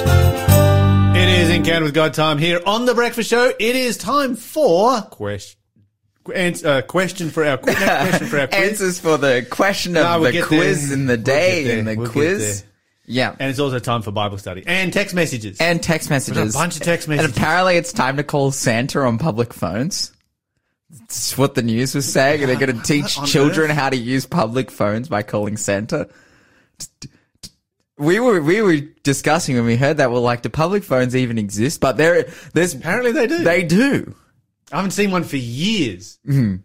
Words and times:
news. 0.00 1.16
It 1.16 1.28
is 1.28 1.48
Encounter 1.50 1.84
with 1.84 1.94
God 1.94 2.14
time 2.14 2.38
here 2.38 2.60
on 2.66 2.86
the 2.86 2.94
Breakfast 2.94 3.28
Show. 3.28 3.48
It 3.58 3.76
is 3.76 3.96
time 3.98 4.36
for 4.36 5.02
question. 5.02 5.58
Uh, 6.26 6.82
question 6.82 7.30
for 7.30 7.44
our 7.44 7.58
quiz. 7.58 7.74
question 7.76 8.26
for 8.28 8.38
our 8.38 8.46
quiz. 8.48 8.70
Answers 8.70 9.00
for 9.00 9.18
the 9.18 9.46
question 9.50 9.96
of 9.96 10.04
No, 10.04 10.20
we'll 10.20 10.32
the 10.32 10.42
quiz 10.42 10.88
there. 10.88 10.98
in 10.98 11.06
the 11.06 11.14
We'll 11.16 11.22
day 11.24 11.78
in 11.78 11.84
the 11.84 11.96
We'll 11.96 12.08
quiz. 12.10 12.64
Yeah. 13.06 13.34
And 13.38 13.50
it's 13.50 13.58
also 13.58 13.80
time 13.80 14.02
for 14.02 14.12
Bible 14.12 14.38
study 14.38 14.62
and 14.66 14.92
text 14.92 15.14
messages. 15.14 15.60
And 15.60 15.82
text 15.82 16.08
messages. 16.10 16.54
a 16.54 16.58
bunch 16.58 16.76
of 16.76 16.82
text 16.82 17.08
messages. 17.08 17.30
And 17.30 17.36
apparently 17.36 17.76
it's 17.76 17.92
time 17.92 18.16
to 18.18 18.22
call 18.24 18.52
Santa 18.52 19.00
on 19.00 19.18
public 19.18 19.52
phones. 19.52 20.12
That's 20.90 21.36
what 21.36 21.54
the 21.56 21.62
news 21.62 21.94
was 21.94 22.10
saying. 22.10 22.46
They're 22.46 22.56
going 22.58 22.76
to 22.80 22.82
teach 22.84 23.20
children 23.24 23.70
earth? 23.70 23.76
how 23.76 23.90
to 23.90 23.96
use 23.96 24.24
public 24.24 24.70
phones 24.70 25.08
by 25.08 25.22
calling 25.22 25.56
Santa. 25.56 26.08
We 28.02 28.20
were 28.20 28.40
we 28.40 28.60
were 28.62 28.78
discussing 29.02 29.56
when 29.56 29.64
we 29.64 29.76
heard 29.76 29.98
that. 29.98 30.10
Well, 30.10 30.22
like, 30.22 30.42
do 30.42 30.48
public 30.48 30.82
phones 30.84 31.14
even 31.14 31.38
exist? 31.38 31.80
But 31.80 31.96
there, 31.96 32.28
there's 32.52 32.74
Apparently 32.74 33.12
they 33.12 33.26
do. 33.26 33.38
they 33.38 33.62
do. 33.62 34.14
I 34.72 34.76
haven't 34.76 34.92
seen 34.92 35.10
one 35.10 35.24
for 35.24 35.36
years. 35.36 36.18
Hmm. 36.24 36.56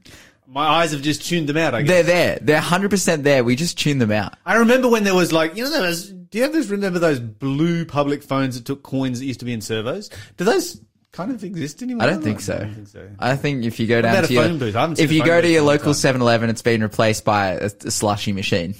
My 0.47 0.65
eyes 0.65 0.93
have 0.93 1.01
just 1.01 1.27
tuned 1.27 1.47
them 1.47 1.57
out. 1.57 1.75
I 1.75 1.81
guess. 1.81 1.89
They're 1.89 2.03
there. 2.03 2.39
They're 2.41 2.61
hundred 2.61 2.89
percent 2.89 3.23
there. 3.23 3.43
We 3.43 3.55
just 3.55 3.77
tune 3.77 3.99
them 3.99 4.11
out. 4.11 4.35
I 4.45 4.55
remember 4.55 4.87
when 4.87 5.03
there 5.03 5.13
was 5.13 5.33
like, 5.33 5.55
you 5.55 5.69
know, 5.69 5.81
was, 5.81 6.09
do 6.11 6.37
you 6.37 6.43
have 6.43 6.53
those, 6.53 6.69
remember 6.69 6.99
those 6.99 7.19
blue 7.19 7.85
public 7.85 8.23
phones 8.23 8.55
that 8.55 8.65
took 8.65 8.81
coins 8.81 9.19
that 9.19 9.25
used 9.25 9.39
to 9.39 9.45
be 9.45 9.53
in 9.53 9.61
servos? 9.61 10.09
Do 10.37 10.45
those 10.45 10.81
kind 11.11 11.31
of 11.31 11.43
exist 11.43 11.81
anymore? 11.81 12.03
I 12.03 12.09
don't 12.09 12.21
think 12.21 12.39
so. 12.39 12.55
I 12.55 12.59
don't 12.59 12.73
think 12.73 12.87
so. 12.87 13.09
I 13.19 13.35
think 13.35 13.65
if 13.65 13.79
you 13.79 13.87
go 13.87 14.01
down 14.01 14.23
to 14.23 14.33
your, 14.33 14.43
phone 14.43 14.57
booth? 14.57 14.75
I 14.75 14.81
haven't 14.81 14.95
seen 14.95 15.05
if 15.05 15.11
you 15.11 15.23
go 15.23 15.41
to 15.41 15.47
your 15.49 15.63
local 15.63 15.93
time. 15.93 16.15
7-Eleven, 16.15 16.49
it's 16.49 16.61
been 16.61 16.81
replaced 16.81 17.25
by 17.25 17.51
a, 17.51 17.65
a 17.65 17.91
slushy 17.91 18.31
machine. 18.31 18.73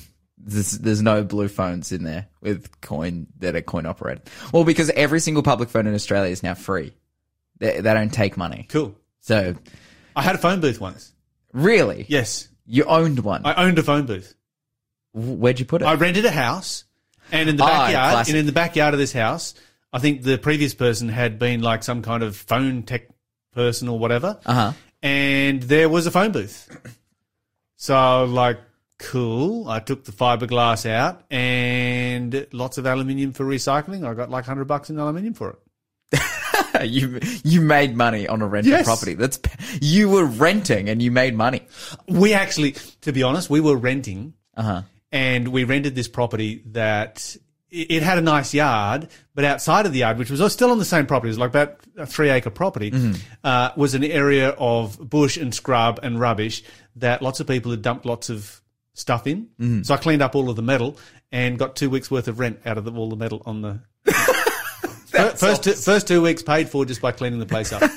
There's, 0.50 0.72
there's 0.80 1.02
no 1.02 1.24
blue 1.24 1.50
phones 1.50 1.92
in 1.92 2.04
there 2.04 2.28
with 2.42 2.80
coin 2.82 3.28
that 3.40 3.56
are 3.56 3.62
coin 3.62 3.86
operated. 3.86 4.30
Well, 4.54 4.64
because 4.64 4.90
every 4.92 5.20
single 5.20 5.44
public 5.44 5.68
phone 5.70 5.86
in 5.88 5.94
Australia 5.94 6.32
is 6.32 6.42
now 6.42 6.54
free. 6.54 6.94
They, 7.60 7.82
they 7.82 7.94
don't 7.94 8.14
take 8.14 8.38
money. 8.38 8.66
Cool. 8.70 8.96
So, 9.20 9.56
I 10.16 10.22
had 10.22 10.36
a 10.36 10.38
phone 10.38 10.62
booth 10.62 10.80
once. 10.80 11.12
really, 11.54 12.06
Yes. 12.08 12.48
you 12.66 12.86
owned 12.86 13.20
one. 13.20 13.46
I 13.46 13.56
owned 13.66 13.78
a 13.78 13.84
phone 13.84 14.06
booth. 14.06 14.34
Where'd 15.14 15.60
you 15.60 15.66
put 15.66 15.82
it? 15.82 15.86
I 15.86 15.96
rented 15.96 16.24
a 16.26 16.32
house, 16.32 16.86
and 17.32 17.50
in 17.50 17.58
the 17.58 17.64
Ah, 17.64 17.68
backyard, 17.68 18.12
classic. 18.14 18.32
and 18.34 18.40
in 18.40 18.46
the 18.46 18.52
backyard 18.52 18.94
of 18.94 19.00
this 19.00 19.12
house, 19.14 19.54
I 19.92 20.00
think 20.00 20.22
the 20.24 20.38
previous 20.38 20.74
person 20.74 21.10
had 21.10 21.40
been 21.40 21.62
like 21.62 21.84
some 21.84 22.02
kind 22.04 22.24
of 22.24 22.36
phone 22.38 22.84
tech 22.84 23.08
person 23.54 23.90
or 23.90 23.98
whatever, 24.00 24.40
uh 24.46 24.54
huh. 24.54 24.74
and 25.02 25.62
there 25.64 25.90
was 25.90 26.06
a 26.08 26.12
phone 26.12 26.32
booth. 26.32 26.70
So 27.76 28.26
like, 28.26 28.60
cool. 29.00 29.70
I 29.70 29.80
took 29.80 30.04
the 30.06 30.12
fiberglass 30.12 30.90
out 30.90 31.24
and 31.32 32.48
lots 32.52 32.78
of 32.78 32.86
aluminium 32.86 33.34
for 33.34 33.46
recycling. 33.46 34.08
I 34.08 34.14
got 34.14 34.30
like 34.30 34.46
hundred 34.46 34.66
bucks 34.66 34.90
in 34.90 34.98
aluminium 35.00 35.34
for 35.34 35.52
it. 36.12 36.20
you 36.90 37.20
you 37.44 37.62
made 37.62 37.96
money 37.96 38.28
on 38.28 38.42
a 38.42 38.48
rental 38.48 38.72
Yes. 38.72 38.86
property. 38.86 39.14
That's 39.14 39.40
you 39.82 40.10
were 40.10 40.26
renting 40.26 40.90
and 40.90 41.02
you 41.02 41.12
made 41.12 41.36
money. 41.36 41.62
We 42.08 42.34
actually, 42.34 42.74
to 43.02 43.12
be 43.12 43.24
honest, 43.24 43.50
we 43.50 43.60
were 43.62 43.76
renting 43.76 44.34
Uh 44.56 44.64
huh. 44.64 44.82
and 45.12 45.50
we 45.50 45.64
rented 45.64 45.96
this 45.96 46.08
property 46.08 46.64
that 46.68 47.36
it 47.70 47.92
it 47.92 48.04
had 48.04 48.18
a 48.18 48.22
nice 48.22 48.54
yard, 48.54 49.10
but 49.36 49.44
outside 49.44 49.86
of 49.86 49.92
the 49.94 50.00
yard, 50.00 50.18
which 50.18 50.32
was 50.32 50.54
still 50.54 50.72
on 50.72 50.78
the 50.80 50.86
same 50.86 51.06
property, 51.06 51.28
it 51.30 51.32
was 51.32 51.40
like 51.40 51.50
about 51.50 51.80
a 51.98 52.06
three 52.06 52.30
acre 52.30 52.50
property, 52.50 52.94
uh, 53.44 53.72
was 53.76 53.94
an 53.94 54.04
area 54.06 54.50
of 54.52 54.98
bush 55.10 55.36
and 55.38 55.54
scrub 55.54 56.00
and 56.02 56.20
rubbish 56.20 56.64
that 56.96 57.22
lots 57.22 57.40
of 57.42 57.48
people 57.48 57.72
had 57.72 57.82
dumped 57.82 58.06
lots 58.06 58.30
of 58.30 58.62
stuff 58.98 59.28
in. 59.28 59.44
Mm-hmm. 59.60 59.84
So 59.84 59.94
I 59.94 59.98
cleaned 59.98 60.22
up 60.22 60.36
all 60.36 60.50
of 60.50 60.56
the 60.56 60.62
metal 60.62 60.98
and 61.32 61.58
got 61.58 61.76
two 61.76 61.90
weeks 61.90 62.10
worth 62.12 62.28
of 62.28 62.40
rent 62.40 62.60
out 62.66 62.78
of 62.78 62.84
the, 62.86 62.92
all 62.92 63.10
the 63.10 63.16
metal 63.16 63.42
on 63.46 63.62
the. 63.62 63.80
first, 65.36 65.64
two, 65.64 65.74
first 65.74 66.08
two 66.08 66.22
weeks 66.22 66.42
paid 66.42 66.70
for 66.70 66.86
just 66.86 67.02
by 67.02 67.12
cleaning 67.12 67.40
the 67.40 67.46
place 67.46 67.72
up. 67.72 67.84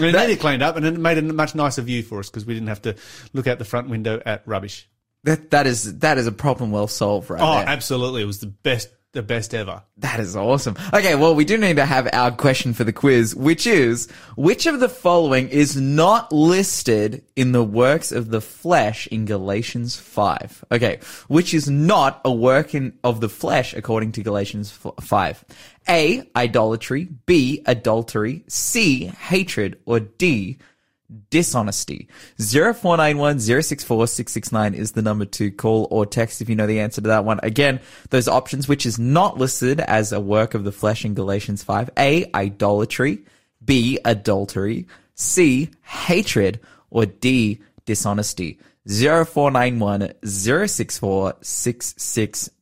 And 0.00 0.12
made 0.12 0.30
it 0.30 0.40
cleaned 0.40 0.62
up 0.62 0.76
and 0.76 0.84
it 0.84 0.98
made 0.98 1.16
a 1.16 1.22
much 1.22 1.54
nicer 1.54 1.80
view 1.80 2.02
for 2.02 2.18
us 2.18 2.28
because 2.28 2.44
we 2.44 2.54
didn't 2.54 2.68
have 2.68 2.82
to 2.82 2.96
look 3.34 3.46
out 3.46 3.58
the 3.58 3.64
front 3.64 3.88
window 3.88 4.20
at 4.26 4.42
rubbish. 4.46 4.88
That 5.24 5.50
that 5.50 5.66
is 5.66 5.98
that 5.98 6.18
is 6.18 6.26
a 6.26 6.32
problem 6.32 6.70
well 6.70 6.88
solved 6.88 7.30
right 7.30 7.40
Oh, 7.40 7.58
there. 7.58 7.68
absolutely. 7.68 8.22
It 8.22 8.26
was 8.26 8.40
the 8.40 8.46
best, 8.46 8.88
the 9.16 9.22
best 9.22 9.54
ever. 9.54 9.82
That 9.96 10.20
is 10.20 10.36
awesome. 10.36 10.76
Okay, 10.92 11.14
well, 11.14 11.34
we 11.34 11.46
do 11.46 11.56
need 11.56 11.76
to 11.76 11.86
have 11.86 12.08
our 12.12 12.30
question 12.30 12.74
for 12.74 12.84
the 12.84 12.92
quiz, 12.92 13.34
which 13.34 13.66
is, 13.66 14.08
which 14.36 14.66
of 14.66 14.78
the 14.78 14.90
following 14.90 15.48
is 15.48 15.74
not 15.74 16.30
listed 16.32 17.24
in 17.34 17.52
the 17.52 17.64
works 17.64 18.12
of 18.12 18.28
the 18.28 18.42
flesh 18.42 19.06
in 19.06 19.24
Galatians 19.24 19.96
5? 19.96 20.66
Okay, 20.70 21.00
which 21.28 21.54
is 21.54 21.68
not 21.68 22.20
a 22.24 22.30
work 22.30 22.74
in, 22.74 22.98
of 23.02 23.20
the 23.20 23.30
flesh 23.30 23.72
according 23.72 24.12
to 24.12 24.22
Galatians 24.22 24.70
5? 24.70 25.44
A, 25.88 26.30
idolatry, 26.36 27.08
B, 27.24 27.62
adultery, 27.64 28.44
C, 28.48 29.06
hatred, 29.06 29.80
or 29.86 30.00
D, 30.00 30.58
dishonesty. 31.30 32.08
0491 32.38 33.40
064 33.40 34.06
669 34.06 34.74
is 34.74 34.92
the 34.92 35.02
number 35.02 35.24
to 35.24 35.50
call 35.50 35.88
or 35.90 36.06
text 36.06 36.40
if 36.40 36.48
you 36.48 36.56
know 36.56 36.66
the 36.66 36.80
answer 36.80 37.00
to 37.00 37.08
that 37.08 37.24
one. 37.24 37.40
Again, 37.42 37.80
those 38.10 38.28
options, 38.28 38.68
which 38.68 38.86
is 38.86 38.98
not 38.98 39.38
listed 39.38 39.80
as 39.80 40.12
a 40.12 40.20
work 40.20 40.54
of 40.54 40.64
the 40.64 40.72
flesh 40.72 41.04
in 41.04 41.14
Galatians 41.14 41.62
5. 41.62 41.90
A, 41.98 42.30
idolatry. 42.34 43.24
B, 43.64 43.98
adultery. 44.04 44.86
C, 45.14 45.70
hatred. 45.82 46.60
Or 46.90 47.06
D, 47.06 47.60
dishonesty. 47.84 48.58
0491 48.86 50.12
064 50.22 51.34
669 51.40 52.55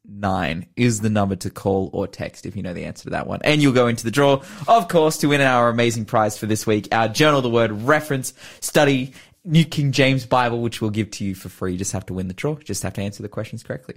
is 0.77 1.01
the 1.01 1.11
number 1.11 1.37
to 1.37 1.51
call 1.51 1.91
or 1.93 2.07
text 2.07 2.47
if 2.47 2.57
you 2.57 2.63
know 2.63 2.75
the 2.75 2.85
answer 2.85 3.05
to 3.05 3.11
that 3.11 3.27
one. 3.27 3.41
And 3.45 3.63
you'll 3.63 3.73
go 3.73 3.87
into 3.87 4.05
the 4.05 4.11
draw, 4.11 4.43
of 4.69 4.89
course, 4.89 5.19
to 5.19 5.29
win 5.29 5.41
our 5.41 5.69
amazing 5.69 6.05
prize 6.05 6.39
for 6.39 6.47
this 6.47 6.67
week, 6.67 6.89
our 6.93 7.09
Journal 7.09 7.39
of 7.39 7.43
the 7.43 7.51
Word 7.51 7.73
reference 7.73 8.35
study, 8.61 9.13
New 9.45 9.65
King 9.65 9.93
James 9.93 10.27
Bible, 10.27 10.61
which 10.61 10.81
we'll 10.81 10.91
give 10.91 11.11
to 11.13 11.25
you 11.25 11.35
for 11.35 11.49
free. 11.49 11.73
You 11.73 11.79
just 11.79 11.93
have 11.93 12.07
to 12.07 12.15
win 12.15 12.29
the 12.29 12.35
draw. 12.35 12.53
You 12.53 12.65
Just 12.65 12.83
have 12.83 12.95
to 12.95 13.03
answer 13.03 13.23
the 13.23 13.29
questions 13.29 13.63
correctly. 13.63 13.97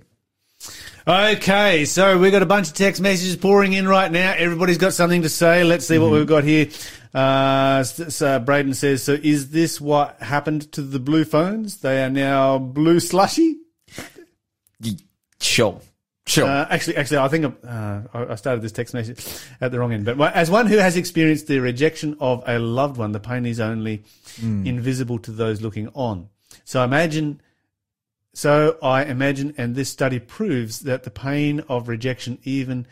Okay, 1.08 1.86
so 1.86 2.18
we've 2.18 2.32
got 2.32 2.42
a 2.42 2.48
bunch 2.48 2.68
of 2.68 2.74
text 2.74 3.02
messages 3.02 3.38
pouring 3.38 3.74
in 3.74 3.88
right 3.88 4.12
now. 4.12 4.34
Everybody's 4.36 4.78
got 4.78 4.94
something 4.94 5.22
to 5.22 5.30
say. 5.30 5.64
Let's 5.64 5.88
see 5.88 5.98
what 5.98 6.12
we've 6.12 6.28
got 6.28 6.44
here. 6.44 6.68
Uh, 7.14 7.84
so 7.84 8.40
Braden 8.40 8.74
says, 8.74 9.04
so 9.04 9.14
is 9.14 9.52
this 9.52 9.80
what 9.80 10.22
happened 10.22 10.72
to 10.74 10.82
the 10.82 11.00
blue 11.00 11.24
phones? 11.24 11.78
They 11.78 12.04
are 12.04 12.10
now 12.10 12.58
blue 12.58 13.00
slushy? 13.00 13.58
Sure. 15.40 15.80
Sure. 16.28 16.46
Uh, 16.46 16.68
actually, 16.70 16.98
actually, 16.98 17.20
I 17.20 17.28
think 17.30 17.46
uh, 17.46 18.02
I 18.14 18.26
I 18.34 18.36
started 18.36 18.62
this 18.62 18.74
text 18.74 18.94
message 18.94 19.26
at 19.62 19.72
the 19.72 19.80
wrong 19.80 19.94
end. 19.94 20.06
But 20.06 20.34
as 20.34 20.52
one 20.52 20.68
who 20.68 20.78
has 20.78 20.98
experienced 20.98 21.48
the 21.48 21.60
rejection 21.60 22.18
of 22.20 22.44
a 22.46 22.60
loved 22.60 22.98
one, 22.98 23.14
the 23.14 23.20
pain 23.20 23.46
is 23.46 23.60
only 23.60 24.04
invisible 24.42 25.20
to 25.20 25.32
those 25.32 25.62
looking 25.62 25.88
on. 25.94 26.30
So 26.66 26.84
imagine, 26.84 27.42
so 28.34 28.78
I 28.84 29.06
imagine, 29.06 29.56
and 29.58 29.74
this 29.76 29.90
study 29.90 30.20
proves 30.20 30.82
that 30.82 31.04
the 31.04 31.10
pain 31.10 31.62
of 31.70 31.88
rejection, 31.88 32.40
even 32.44 32.86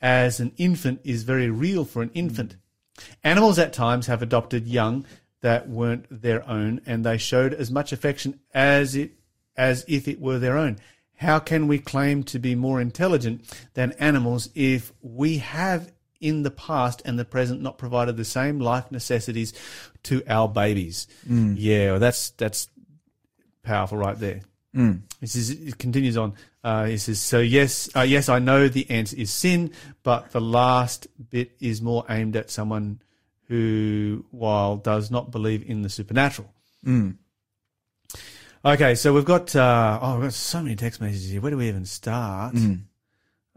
as 0.00 0.38
an 0.38 0.52
infant, 0.58 1.00
is 1.02 1.22
very 1.22 1.50
real 1.50 1.84
for 1.84 2.02
an 2.02 2.10
infant. 2.12 2.56
Animals 3.24 3.58
at 3.58 3.72
times 3.72 4.06
have 4.06 4.22
adopted 4.22 4.68
young 4.68 5.06
that 5.40 5.68
weren't 5.68 6.06
their 6.10 6.48
own, 6.48 6.82
and 6.86 7.04
they 7.04 7.16
showed 7.18 7.54
as 7.54 7.70
much 7.70 7.92
affection 7.92 8.38
as 8.54 8.94
it 8.94 9.12
as 9.56 9.84
if 9.88 10.08
it 10.08 10.20
were 10.20 10.38
their 10.38 10.56
own. 10.56 10.78
How 11.22 11.38
can 11.38 11.68
we 11.68 11.78
claim 11.78 12.24
to 12.24 12.38
be 12.38 12.54
more 12.54 12.80
intelligent 12.80 13.44
than 13.74 13.92
animals 13.92 14.50
if 14.54 14.92
we 15.00 15.38
have 15.38 15.92
in 16.20 16.42
the 16.42 16.50
past 16.50 17.02
and 17.04 17.18
the 17.18 17.24
present 17.24 17.62
not 17.62 17.78
provided 17.78 18.16
the 18.16 18.24
same 18.24 18.58
life 18.58 18.90
necessities 18.90 19.52
to 20.04 20.22
our 20.28 20.48
babies? 20.48 21.06
Yeah, 21.56 21.92
well, 21.92 22.00
that's 22.00 22.30
that's 22.30 22.68
powerful 23.62 23.98
right 23.98 24.18
there. 24.18 24.40
This 25.20 25.36
is, 25.36 25.50
it 25.50 25.78
continues 25.78 26.16
on. 26.16 26.34
Uh, 26.64 26.86
he 26.86 26.96
says, 26.96 27.20
so 27.20 27.40
yes, 27.40 27.88
uh, 27.94 28.00
yes, 28.00 28.28
I 28.28 28.38
know 28.38 28.68
the 28.68 28.88
answer 28.90 29.16
is 29.16 29.30
sin, 29.30 29.70
but 30.02 30.30
the 30.32 30.40
last 30.40 31.06
bit 31.30 31.52
is 31.60 31.82
more 31.82 32.04
aimed 32.08 32.36
at 32.36 32.50
someone 32.50 33.00
who, 33.48 34.24
while 34.30 34.76
does 34.76 35.10
not 35.10 35.30
believe 35.30 35.68
in 35.68 35.82
the 35.82 35.88
supernatural. 35.88 36.52
Okay, 38.64 38.94
so 38.94 39.12
we've 39.12 39.24
got, 39.24 39.54
uh, 39.56 39.98
oh, 40.00 40.14
we've 40.14 40.24
got 40.24 40.34
so 40.34 40.62
many 40.62 40.76
text 40.76 41.00
messages 41.00 41.30
here. 41.30 41.40
Where 41.40 41.50
do 41.50 41.56
we 41.56 41.68
even 41.68 41.84
start? 41.84 42.54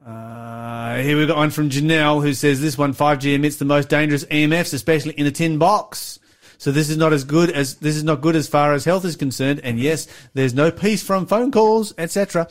Uh, 0.03 0.97
here 0.97 1.15
we've 1.15 1.27
got 1.27 1.37
one 1.37 1.51
from 1.51 1.69
Janelle 1.69 2.23
who 2.23 2.33
says 2.33 2.59
this 2.59 2.75
one 2.77 2.93
5G 2.93 3.35
emits 3.35 3.57
the 3.57 3.65
most 3.65 3.87
dangerous 3.87 4.25
EMFs, 4.25 4.73
especially 4.73 5.13
in 5.13 5.27
a 5.27 5.31
tin 5.31 5.59
box. 5.59 6.17
So 6.57 6.71
this 6.71 6.89
is 6.89 6.97
not 6.97 7.13
as 7.13 7.23
good 7.23 7.51
as 7.51 7.75
this 7.75 7.95
is 7.95 8.03
not 8.03 8.21
good 8.21 8.35
as 8.35 8.47
far 8.47 8.73
as 8.73 8.83
health 8.85 9.05
is 9.05 9.15
concerned. 9.15 9.61
And 9.63 9.77
yes, 9.77 10.07
there's 10.33 10.53
no 10.55 10.71
peace 10.71 11.03
from 11.03 11.27
phone 11.27 11.51
calls, 11.51 11.93
etc. 11.97 12.47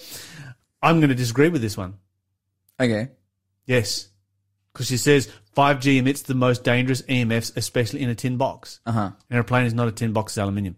I'm 0.81 1.01
going 1.01 1.09
to 1.09 1.15
disagree 1.17 1.49
with 1.49 1.63
this 1.63 1.77
one. 1.77 1.95
okay. 2.79 3.09
Yes, 3.67 4.11
because 4.73 4.89
she 4.89 4.99
says 4.99 5.31
5G 5.57 5.97
emits 5.97 6.23
the 6.23 6.35
most 6.35 6.65
dangerous 6.65 7.01
EMFs, 7.03 7.57
especially 7.57 8.03
in 8.03 8.11
a 8.11 8.15
tin 8.15 8.37
box. 8.37 8.81
Uh 8.85 8.93
huh. 8.93 9.11
An 9.31 9.37
airplane 9.37 9.67
is 9.67 9.75
not 9.75 9.89
a 9.89 9.93
tin 9.93 10.13
box; 10.13 10.33
it's 10.33 10.39
aluminium. 10.39 10.77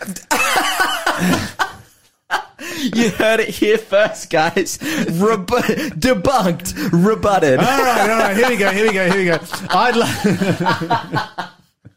You 2.94 3.10
heard 3.10 3.40
it 3.40 3.48
here 3.48 3.78
first, 3.78 4.30
guys. 4.30 4.78
Rebu- 4.82 5.90
debunked, 5.98 6.74
rebutted. 6.92 7.58
All 7.58 7.64
right, 7.64 8.10
all 8.10 8.18
right. 8.18 8.36
Here 8.36 8.48
we 8.48 8.56
go. 8.56 8.70
Here 8.70 8.86
we 8.86 8.92
go. 8.92 9.10
Here 9.10 9.18
we 9.18 9.24
go. 9.24 9.38
I'd 9.70 9.96
like. 9.96 11.48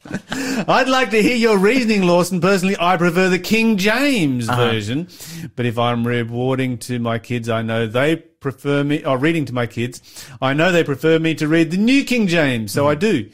I'd 0.67 0.87
like 0.87 1.09
to 1.11 1.21
hear 1.21 1.35
your 1.35 1.57
reasoning, 1.57 2.03
Lawson. 2.03 2.41
Personally, 2.41 2.75
I 2.79 2.97
prefer 2.97 3.29
the 3.29 3.39
King 3.39 3.77
James 3.77 4.47
uh-huh. 4.47 4.71
version. 4.71 5.07
But 5.55 5.65
if 5.65 5.79
I'm 5.79 6.05
rewarding 6.05 6.77
to 6.79 6.99
my 6.99 7.19
kids, 7.19 7.49
I 7.49 7.61
know 7.61 7.87
they 7.87 8.17
prefer 8.17 8.83
me, 8.83 9.03
or 9.03 9.17
reading 9.17 9.45
to 9.45 9.53
my 9.53 9.65
kids, 9.67 10.01
I 10.41 10.53
know 10.53 10.71
they 10.71 10.83
prefer 10.83 11.19
me 11.19 11.35
to 11.35 11.47
read 11.47 11.71
the 11.71 11.77
New 11.77 12.03
King 12.03 12.27
James. 12.27 12.71
So 12.71 12.83
mm-hmm. 12.83 12.91
I 12.91 12.95
do. 12.95 13.29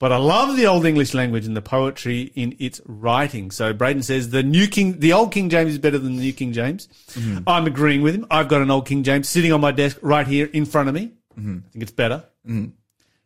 But 0.00 0.12
I 0.12 0.16
love 0.16 0.56
the 0.56 0.66
Old 0.66 0.84
English 0.84 1.14
language 1.14 1.46
and 1.46 1.56
the 1.56 1.62
poetry 1.62 2.32
in 2.34 2.56
its 2.58 2.80
writing. 2.84 3.50
So 3.50 3.72
Braden 3.72 4.02
says 4.02 4.30
the 4.30 4.42
New 4.42 4.66
King, 4.66 4.98
the 4.98 5.12
Old 5.12 5.32
King 5.32 5.48
James 5.48 5.70
is 5.72 5.78
better 5.78 5.98
than 5.98 6.16
the 6.16 6.22
New 6.22 6.32
King 6.32 6.52
James. 6.52 6.88
Mm-hmm. 7.12 7.38
I'm 7.46 7.66
agreeing 7.66 8.02
with 8.02 8.14
him. 8.14 8.26
I've 8.30 8.48
got 8.48 8.60
an 8.60 8.70
Old 8.70 8.86
King 8.86 9.02
James 9.04 9.28
sitting 9.28 9.52
on 9.52 9.60
my 9.60 9.70
desk 9.72 9.96
right 10.02 10.26
here 10.26 10.50
in 10.52 10.66
front 10.66 10.88
of 10.88 10.94
me. 10.94 11.12
Mm-hmm. 11.38 11.58
I 11.66 11.70
think 11.70 11.82
it's 11.82 11.92
better. 11.92 12.24
Mm-hmm. 12.46 12.64
Do 12.64 12.70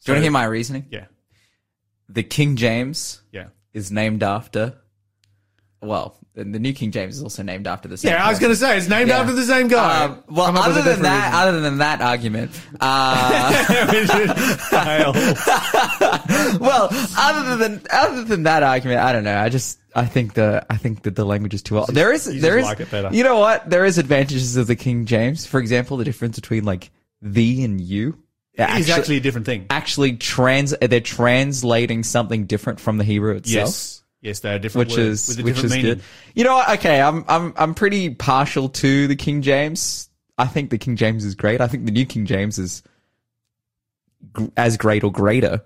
you 0.07 0.13
want 0.13 0.19
to 0.19 0.21
hear 0.21 0.31
my 0.31 0.45
reasoning? 0.45 0.87
Yeah. 0.91 1.07
The 2.09 2.23
King 2.23 2.57
James 2.57 3.23
Yeah. 3.33 3.49
is 3.73 3.91
named 3.91 4.23
after. 4.23 4.75
Well, 5.81 6.17
the 6.35 6.45
New 6.45 6.73
King 6.73 6.91
James 6.91 7.17
is 7.17 7.23
also 7.23 7.43
named 7.45 7.69
after 7.69 7.87
the 7.89 7.97
same. 7.97 8.13
Yeah, 8.13 8.27
I 8.27 8.31
was 8.31 8.41
going 8.41 8.51
to 8.53 8.57
say 8.57 8.77
it's 8.77 8.89
named 8.89 9.11
Yeah. 9.11 9.21
after 9.21 9.33
the 9.33 9.45
same 9.45 9.69
guy. 9.69 10.05
Um, 10.07 10.25
well, 10.29 10.57
other 10.57 10.83
than 10.83 11.03
that, 11.03 11.33
other 11.35 11.61
than 11.61 11.79
that 11.79 12.01
argument, 12.01 12.51
uh, 12.81 13.65
well, 16.61 16.89
other 17.17 17.57
than 17.57 17.83
other 17.93 18.25
than 18.25 18.43
that 18.45 18.63
argument, 18.63 19.01
I 19.01 19.13
don't 19.13 19.25
know. 19.25 19.39
I 19.39 19.49
just 19.49 19.79
I 19.95 20.07
think 20.07 20.35
the 20.35 20.65
I 20.69 20.77
think 20.77 21.03
that 21.03 21.17
the 21.17 21.25
language 21.25 21.55
is 21.55 21.63
too 21.63 21.79
old. 21.79 21.89
There 21.89 22.13
is 22.13 22.33
you 22.33 22.41
there 22.41 22.59
is 22.59 22.65
like 22.65 23.13
you 23.13 23.25
know 23.25 23.39
what? 23.39 23.69
There 23.71 23.85
is 23.85 23.99
advantages 23.99 24.57
of 24.57 24.67
the 24.67 24.77
King 24.77 25.07
James. 25.07 25.47
For 25.47 25.61
example, 25.61 25.97
the 25.97 26.05
difference 26.05 26.39
between 26.39 26.65
like 26.65 26.91
thee 27.23 27.65
and 27.65 27.81
you. 27.81 28.19
It's 28.61 28.91
actually 28.91 29.19
a 29.19 29.21
different 29.21 29.47
thing. 29.47 29.67
actually 29.71 30.17
trans 30.17 30.75
they're 30.81 31.01
translating 31.01 32.03
something 32.03 32.47
different 32.47 32.81
from 32.81 32.99
the 32.99 33.05
Hebrew 33.05 33.37
itself. 33.37 33.67
Yes. 33.67 34.03
Yes, 34.21 34.41
they 34.41 34.53
are 34.53 34.59
different 34.59 34.89
Which 34.89 34.99
words 34.99 35.29
is 35.29 35.37
with 35.37 35.39
a 35.41 35.43
which 35.45 35.55
different 35.55 35.73
is 35.75 35.77
meaning. 35.83 35.95
good. 35.97 36.05
You 36.35 36.45
know 36.45 36.55
what? 36.55 36.69
Okay, 36.79 37.01
I'm 37.01 37.25
I'm 37.29 37.53
I'm 37.57 37.75
pretty 37.75 38.11
partial 38.11 38.69
to 38.71 39.07
the 39.07 39.17
King 39.17 39.43
James. 39.43 40.11
I 40.37 40.47
think 40.47 40.71
the 40.71 40.79
King 40.79 40.97
James 40.97 41.25
is 41.25 41.35
great. 41.35 41.61
I 41.61 41.69
think 41.69 41.85
the 41.85 41.93
New 41.93 42.07
King 42.07 42.27
James 42.27 42.59
is 42.59 42.83
gr- 44.33 44.47
as 44.57 44.77
great 44.77 45.05
or 45.05 45.13
greater 45.13 45.63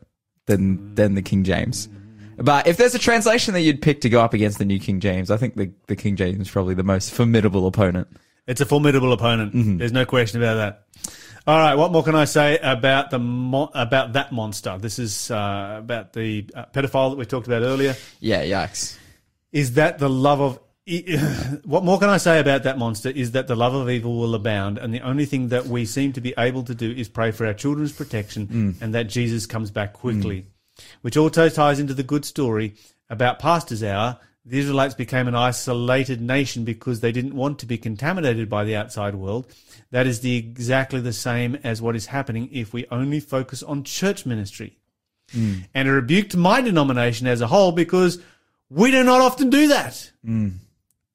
than 0.46 0.94
than 0.94 1.14
the 1.14 1.22
King 1.22 1.44
James. 1.44 1.88
But 2.37 2.66
if 2.66 2.76
there's 2.76 2.94
a 2.94 2.99
translation 2.99 3.54
that 3.54 3.60
you'd 3.60 3.82
pick 3.82 4.00
to 4.02 4.08
go 4.08 4.20
up 4.20 4.34
against 4.34 4.58
the 4.58 4.64
New 4.64 4.81
King 4.81 5.00
James, 5.00 5.31
I 5.31 5.37
think 5.37 5.54
the, 5.54 5.70
the 5.87 5.94
King 5.96 6.16
James 6.16 6.38
is 6.40 6.50
probably 6.50 6.75
the 6.75 6.82
most 6.82 7.12
formidable 7.12 7.66
opponent. 7.66 8.08
It's 8.46 8.60
a 8.60 8.66
formidable 8.66 9.12
opponent. 9.12 9.54
Mm-hmm. 9.54 9.76
There's 9.78 9.93
no 9.93 10.04
question 10.06 10.43
about 10.43 10.54
that. 10.54 10.87
All 11.44 11.59
right, 11.59 11.75
what 11.75 11.91
more 11.91 12.05
can 12.05 12.15
I 12.15 12.25
say 12.25 12.59
about 12.59 13.11
the 13.11 13.19
mo- 13.19 13.71
about 13.75 14.12
that 14.12 14.31
monster? 14.31 14.79
This 14.79 14.99
is 15.00 15.29
uh, 15.31 15.77
about 15.81 16.12
the 16.12 16.47
uh, 16.55 16.67
pedophile 16.73 17.11
that 17.11 17.17
we 17.17 17.25
talked 17.27 17.49
about 17.49 17.62
earlier. 17.62 17.97
Yeah, 18.21 18.43
yikes. 18.44 18.97
Is 19.50 19.75
that 19.75 19.99
the 19.99 20.09
love 20.09 20.41
of 20.41 20.61
e- 20.87 21.17
what 21.65 21.83
more 21.83 21.99
can 21.99 22.09
I 22.11 22.19
say 22.19 22.39
about 22.39 22.62
that 22.62 22.79
monster? 22.79 23.09
Is 23.09 23.33
that 23.33 23.49
the 23.49 23.56
love 23.56 23.75
of 23.75 23.91
evil 23.91 24.19
will 24.19 24.37
abound, 24.37 24.79
and 24.79 24.94
the 24.94 25.00
only 25.00 25.25
thing 25.25 25.49
that 25.49 25.67
we 25.67 25.85
seem 25.85 26.12
to 26.12 26.21
be 26.21 26.33
able 26.39 26.62
to 26.62 26.77
do 26.77 26.91
is 26.93 27.09
pray 27.09 27.33
for 27.33 27.45
our 27.45 27.55
children's 27.55 27.93
protection 27.93 28.47
Mm. 28.47 28.83
and 28.83 28.95
that 28.95 29.09
Jesus 29.09 29.45
comes 29.47 29.73
back 29.73 29.95
quickly, 29.95 30.47
which 31.00 31.17
also 31.17 31.49
ties 31.49 31.81
into 31.81 31.93
the 31.95 32.05
good 32.05 32.25
story 32.25 32.75
about 33.11 33.41
Pastor's 33.41 33.83
Hour. 33.83 34.17
The 34.44 34.59
Israelites 34.59 34.94
became 34.94 35.29
an 35.29 35.37
isolated 35.37 36.21
nation 36.21 36.65
because 36.65 37.00
they 37.00 37.12
didn't 37.12 37.37
want 37.37 37.61
to 37.61 37.67
be 37.67 37.79
contaminated 37.79 38.49
by 38.49 38.65
the 38.65 38.75
outside 38.75 39.15
world. 39.15 39.47
That 39.93 40.06
is 40.06 40.21
the 40.21 40.37
exactly 40.37 41.00
the 41.00 41.12
same 41.12 41.56
as 41.62 41.81
what 41.81 41.94
is 41.94 42.06
happening 42.06 42.49
if 42.50 42.73
we 42.73 42.87
only 42.91 43.21
focus 43.21 43.62
on 43.62 43.85
church 43.85 44.27
ministry. 44.27 44.79
Hmm. 45.31 45.61
And 45.75 45.89
a 45.89 45.93
rebuke 45.93 46.31
to 46.31 46.39
my 46.39 46.61
denomination 46.61 47.29
as 47.29 47.41
a 47.41 47.47
whole 47.47 47.71
because 47.71 48.21
we 48.69 48.91
do 48.91 49.05
not 49.05 49.21
often 49.21 49.49
do 49.49 49.69
that. 49.69 50.11
Hmm. 50.25 50.49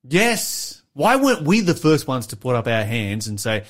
Yes. 0.03 0.81
Why 0.93 1.17
weren't 1.17 1.43
we 1.43 1.59
the 1.59 1.75
first 1.75 2.07
ones 2.07 2.27
to 2.27 2.37
put 2.37 2.55
up 2.55 2.67
our 2.67 2.85
hands 2.85 3.27
and 3.27 3.39
say, 3.39 3.65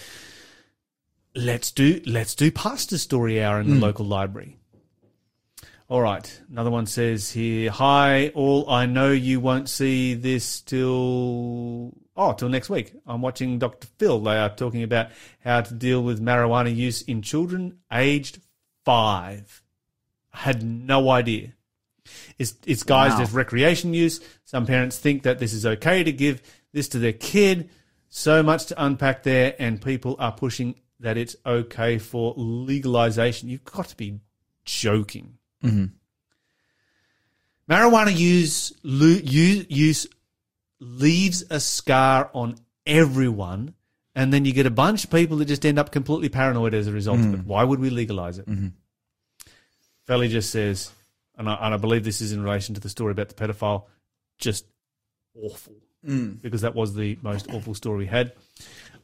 let's 1.36 1.72
do, 1.72 2.02
let's 2.06 2.36
do 2.36 2.52
pastor 2.52 2.98
story 2.98 3.44
hour 3.44 3.60
in 3.60 3.70
the 3.70 3.76
hmm. 3.76 3.82
local 3.82 4.06
library? 4.06 4.57
All 5.90 6.02
right. 6.02 6.42
Another 6.52 6.70
one 6.70 6.86
says 6.86 7.32
here, 7.32 7.72
hi, 7.72 8.30
all. 8.36 8.70
I 8.70 8.86
know 8.86 9.12
you 9.12 9.40
won't 9.40 9.70
see 9.70 10.16
this 10.16 10.60
till, 10.60 11.94
oh, 12.18 12.34
till 12.34 12.50
next 12.50 12.70
week. 12.70 12.94
I'm 13.06 13.22
watching 13.22 13.58
Dr. 13.58 13.88
Phil. 13.98 14.20
They 14.20 14.38
are 14.38 14.50
talking 14.50 14.84
about 14.84 15.12
how 15.40 15.62
to 15.62 15.74
deal 15.74 16.04
with 16.04 16.22
marijuana 16.22 16.76
use 16.76 17.04
in 17.04 17.22
children 17.22 17.78
aged 17.92 18.42
five. 18.84 19.62
I 20.34 20.40
had 20.40 20.62
no 20.62 21.10
idea. 21.10 21.54
It's, 22.38 22.56
it's 22.66 22.84
guys, 22.84 23.12
Wow. 23.12 23.18
there's 23.20 23.32
recreation 23.32 23.94
use. 23.94 24.20
Some 24.44 24.66
parents 24.66 24.98
think 25.00 25.24
that 25.24 25.40
this 25.40 25.54
is 25.54 25.66
okay 25.66 26.04
to 26.04 26.12
give 26.12 26.42
this 26.74 26.90
to 26.90 27.00
their 27.00 27.14
kid. 27.14 27.70
So 28.10 28.44
much 28.44 28.66
to 28.68 28.84
unpack 28.84 29.24
there, 29.24 29.56
and 29.58 29.82
people 29.82 30.18
are 30.20 30.32
pushing 30.34 30.76
that 31.00 31.18
it's 31.18 31.36
okay 31.46 31.98
for 31.98 32.34
legalization. 32.36 33.48
You've 33.48 33.64
got 33.66 33.88
to 33.88 33.96
be 33.98 34.20
joking. 34.66 35.38
Marijuana 37.70 38.16
use, 38.18 38.72
use, 38.84 39.66
use 39.70 40.08
leaves 40.80 41.44
a 41.50 41.60
scar 41.60 42.30
on 42.34 42.56
everyone, 42.86 43.74
and 44.16 44.32
then 44.34 44.46
you 44.46 44.54
get 44.54 44.66
a 44.66 44.72
bunch 44.72 45.04
of 45.04 45.12
people 45.12 45.38
that 45.38 45.46
just 45.46 45.66
end 45.66 45.78
up 45.78 45.92
completely 45.92 46.30
paranoid 46.30 46.74
as 46.74 46.88
a 46.88 46.92
result 46.92 47.20
of 47.20 47.34
it. 47.34 47.46
Why 47.46 47.64
would 47.64 47.80
we 47.80 47.90
legalize 47.90 48.40
it? 48.40 48.48
Felly 50.06 50.30
just 50.30 50.50
says, 50.52 50.92
and 51.38 51.50
I, 51.50 51.56
and 51.56 51.74
I 51.74 51.78
believe 51.78 52.04
this 52.06 52.22
is 52.22 52.32
in 52.32 52.42
relation 52.42 52.74
to 52.76 52.82
the 52.82 52.90
story 52.90 53.12
about 53.12 53.28
the 53.30 53.36
pedophile, 53.36 53.84
just 54.38 54.66
awful. 55.36 55.74
Because 56.42 56.62
that 56.62 56.74
was 56.74 56.96
the 56.96 57.18
most 57.22 57.50
awful 57.52 57.74
story 57.76 57.98
we 57.98 58.06
had. 58.06 58.32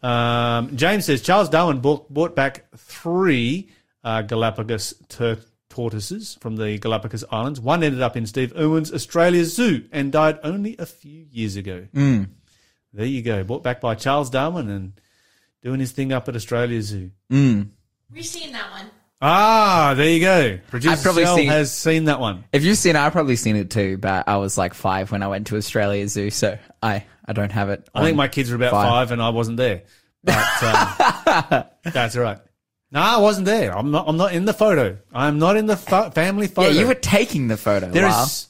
Um, 0.01 0.77
James 0.77 1.05
says 1.05 1.21
Charles 1.21 1.49
Darwin 1.49 1.79
bought, 1.81 2.11
bought 2.13 2.33
back 2.35 2.65
three 2.77 3.69
uh, 4.05 4.21
Galapagos 4.21 4.93
tur- 5.09 5.39
tortoises 5.73 6.37
from 6.39 6.55
the 6.55 6.77
Galapagos 6.77 7.23
Islands. 7.31 7.59
One 7.59 7.81
ended 7.83 8.01
up 8.03 8.15
in 8.15 8.27
Steve 8.27 8.53
Irwin's 8.55 8.93
Australia 8.93 9.43
Zoo 9.43 9.85
and 9.91 10.11
died 10.11 10.37
only 10.43 10.75
a 10.77 10.85
few 10.85 11.25
years 11.31 11.55
ago. 11.55 11.87
There 11.93 13.05
you 13.07 13.23
go. 13.23 13.43
Bought 13.43 13.63
back 13.63 13.81
by 13.81 13.95
Charles 13.95 14.29
Darwin 14.29 14.69
and 14.69 14.93
doing 15.63 15.79
his 15.79 15.91
thing 15.91 16.13
up 16.13 16.29
at 16.29 16.35
Australia 16.35 16.79
Zoo. 16.83 17.09
We've 17.31 18.23
seen 18.23 18.51
that 18.51 18.69
one. 18.69 18.91
Ah, 19.19 19.95
there 19.97 20.09
you 20.09 20.19
go. 20.19 20.59
Producer 20.69 20.91
I've 20.93 21.01
probably 21.01 21.23
Sel 21.25 21.37
seen- 21.37 21.47
has 21.49 21.71
seen 21.71 22.03
that 22.05 22.19
one. 22.19 22.43
If 22.53 22.63
you've 22.63 22.77
seen 22.77 22.95
it, 22.95 22.99
I've 22.99 23.13
probably 23.13 23.35
seen 23.37 23.55
it 23.55 23.71
too, 23.71 23.97
but 23.97 24.27
I 24.27 24.37
was 24.37 24.57
like 24.57 24.75
five 24.75 25.11
when 25.11 25.23
I 25.23 25.27
went 25.27 25.47
to 25.47 25.57
Australia 25.57 26.07
Zoo, 26.07 26.29
so 26.29 26.59
I, 26.83 27.05
I 27.25 27.33
don't 27.33 27.51
have 27.51 27.69
it. 27.69 27.89
I 27.95 28.03
think 28.03 28.15
my 28.17 28.27
kids 28.27 28.51
were 28.51 28.57
about 28.57 28.71
five. 28.71 28.89
five, 28.89 29.11
and 29.11 29.21
I 29.21 29.29
wasn't 29.29 29.57
there. 29.57 29.83
But 30.23 30.63
um, 30.63 31.63
that's 31.91 32.15
all 32.15 32.21
right. 32.23 32.37
No, 32.93 33.01
I 33.01 33.17
wasn't 33.17 33.45
there. 33.47 33.75
I'm 33.75 33.89
not. 33.89 34.07
I'm 34.07 34.17
not 34.17 34.33
in 34.33 34.45
the 34.45 34.53
photo. 34.53 34.99
I'm 35.11 35.39
not 35.39 35.57
in 35.57 35.65
the 35.65 35.75
pho- 35.75 36.11
family 36.11 36.45
photo. 36.47 36.69
Yeah, 36.69 36.81
you 36.81 36.87
were 36.87 36.93
taking 36.93 37.47
the 37.47 37.57
photo. 37.57 37.89
There 37.89 38.05
wow. 38.05 38.23
is- 38.23 38.49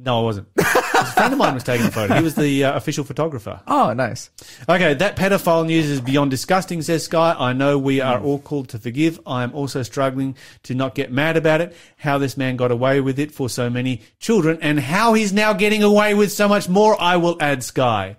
No, 0.00 0.18
I 0.18 0.22
wasn't. 0.22 0.48
a 0.58 1.04
friend 1.12 1.32
of 1.32 1.38
mine 1.38 1.54
was 1.54 1.62
taking 1.62 1.86
the 1.86 1.92
photo. 1.92 2.14
He 2.14 2.24
was 2.24 2.34
the 2.34 2.64
uh, 2.64 2.76
official 2.76 3.04
photographer. 3.04 3.60
Oh, 3.68 3.92
nice. 3.92 4.30
Okay, 4.68 4.94
that 4.94 5.14
pedophile 5.14 5.64
news 5.64 5.88
is 5.88 6.00
beyond 6.00 6.32
disgusting, 6.32 6.82
says 6.82 7.04
Sky. 7.04 7.36
I 7.38 7.52
know 7.52 7.78
we 7.78 8.00
are 8.00 8.18
all 8.20 8.40
called 8.40 8.70
to 8.70 8.80
forgive. 8.80 9.20
I 9.24 9.44
am 9.44 9.54
also 9.54 9.84
struggling 9.84 10.36
to 10.64 10.74
not 10.74 10.96
get 10.96 11.12
mad 11.12 11.36
about 11.36 11.60
it. 11.60 11.76
How 11.96 12.18
this 12.18 12.36
man 12.36 12.56
got 12.56 12.72
away 12.72 13.00
with 13.00 13.20
it 13.20 13.30
for 13.30 13.48
so 13.48 13.70
many 13.70 14.02
children 14.18 14.58
and 14.60 14.80
how 14.80 15.14
he's 15.14 15.32
now 15.32 15.52
getting 15.52 15.84
away 15.84 16.14
with 16.14 16.32
so 16.32 16.48
much 16.48 16.68
more, 16.68 17.00
I 17.00 17.16
will 17.18 17.36
add 17.40 17.62
Sky. 17.62 18.16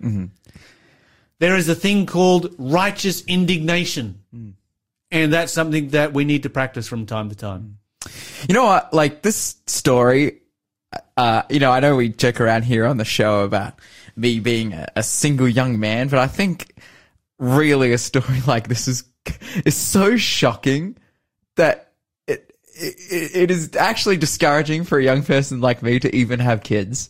There 1.40 1.58
is 1.58 1.68
a 1.68 1.76
thing 1.76 2.06
called 2.06 2.56
righteous 2.58 3.22
indignation. 3.26 4.22
And 5.12 5.32
that's 5.32 5.54
something 5.54 5.90
that 5.90 6.14
we 6.14 6.26
need 6.26 6.44
to 6.44 6.50
practice 6.50 6.88
from 6.88 7.06
time 7.06 7.30
to 7.30 7.36
time. 7.36 7.78
You 8.48 8.54
know 8.54 8.66
what? 8.66 8.94
Like 8.94 9.22
this 9.22 9.56
story, 9.68 10.42
uh, 11.18 11.44
you 11.50 11.60
know, 11.60 11.72
I 11.72 11.80
know 11.80 11.96
we 11.96 12.10
joke 12.10 12.42
around 12.42 12.64
here 12.64 12.86
on 12.86 12.98
the 12.98 13.06
show 13.06 13.44
about 13.44 13.80
me 14.16 14.40
being 14.40 14.74
a, 14.74 14.88
a 14.96 15.04
single 15.04 15.48
young 15.48 15.80
man, 15.80 16.08
but 16.08 16.20
I 16.20 16.28
think 16.28 16.76
really 17.40 17.94
a 17.94 17.98
story 17.98 18.42
like 18.48 18.68
this 18.68 18.88
is 18.88 19.04
is 19.66 19.76
so 19.76 20.18
shocking 20.18 20.98
that 21.56 21.94
it 22.28 22.56
it, 22.76 23.36
it 23.36 23.52
is 23.52 23.76
actually 23.76 24.18
discouraging 24.18 24.84
for 24.84 25.00
a 25.00 25.04
young 25.04 25.24
person 25.24 25.62
like 25.62 25.82
me 25.82 26.00
to 26.00 26.16
even 26.16 26.40
have 26.40 26.64
kids 26.64 27.10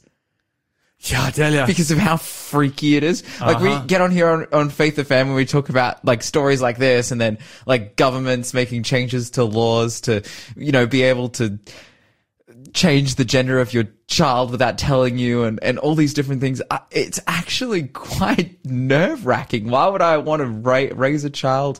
Yeah, 1.06 1.24
I 1.26 1.32
tell 1.32 1.54
you. 1.54 1.66
because 1.66 1.92
of 1.92 1.98
how 1.98 2.18
freaky 2.18 2.96
it 2.98 3.04
is. 3.04 3.24
Like 3.40 3.58
Uh-huh. 3.58 3.82
we 3.82 3.88
get 3.88 4.02
on 4.02 4.12
here 4.12 4.28
on, 4.30 4.48
on 4.52 4.70
Faith 4.70 4.96
FM 4.98 5.22
and 5.28 5.36
we 5.36 5.46
talk 5.46 5.70
about 5.70 6.04
like 6.06 6.24
stories 6.24 6.62
like 6.62 6.78
this 6.78 7.12
and 7.12 7.20
then 7.22 7.38
like 7.66 7.96
governments 7.96 8.54
making 8.54 8.84
changes 8.84 9.30
to 9.32 9.44
laws 9.44 10.02
to, 10.02 10.24
you 10.56 10.72
know, 10.72 10.86
be 10.88 11.04
able 11.04 11.30
to 11.30 11.60
change 12.74 13.16
the 13.16 13.26
gender 13.26 13.60
of 13.60 13.74
your 13.74 13.86
child 14.08 14.52
without 14.52 14.78
telling 14.78 15.18
you 15.18 15.44
and, 15.44 15.60
and 15.64 15.78
all 15.80 15.96
these 15.96 16.14
different 16.14 16.42
things. 16.42 16.62
It's 16.92 17.20
actually 17.28 17.84
quite 17.90 18.58
nerve 18.66 19.26
wracking. 19.26 19.70
Why 19.70 19.88
would 19.88 20.02
I 20.02 20.18
want 20.18 20.42
to 20.42 20.48
ra- 20.48 20.90
raise 20.94 21.24
a 21.24 21.30
child 21.30 21.80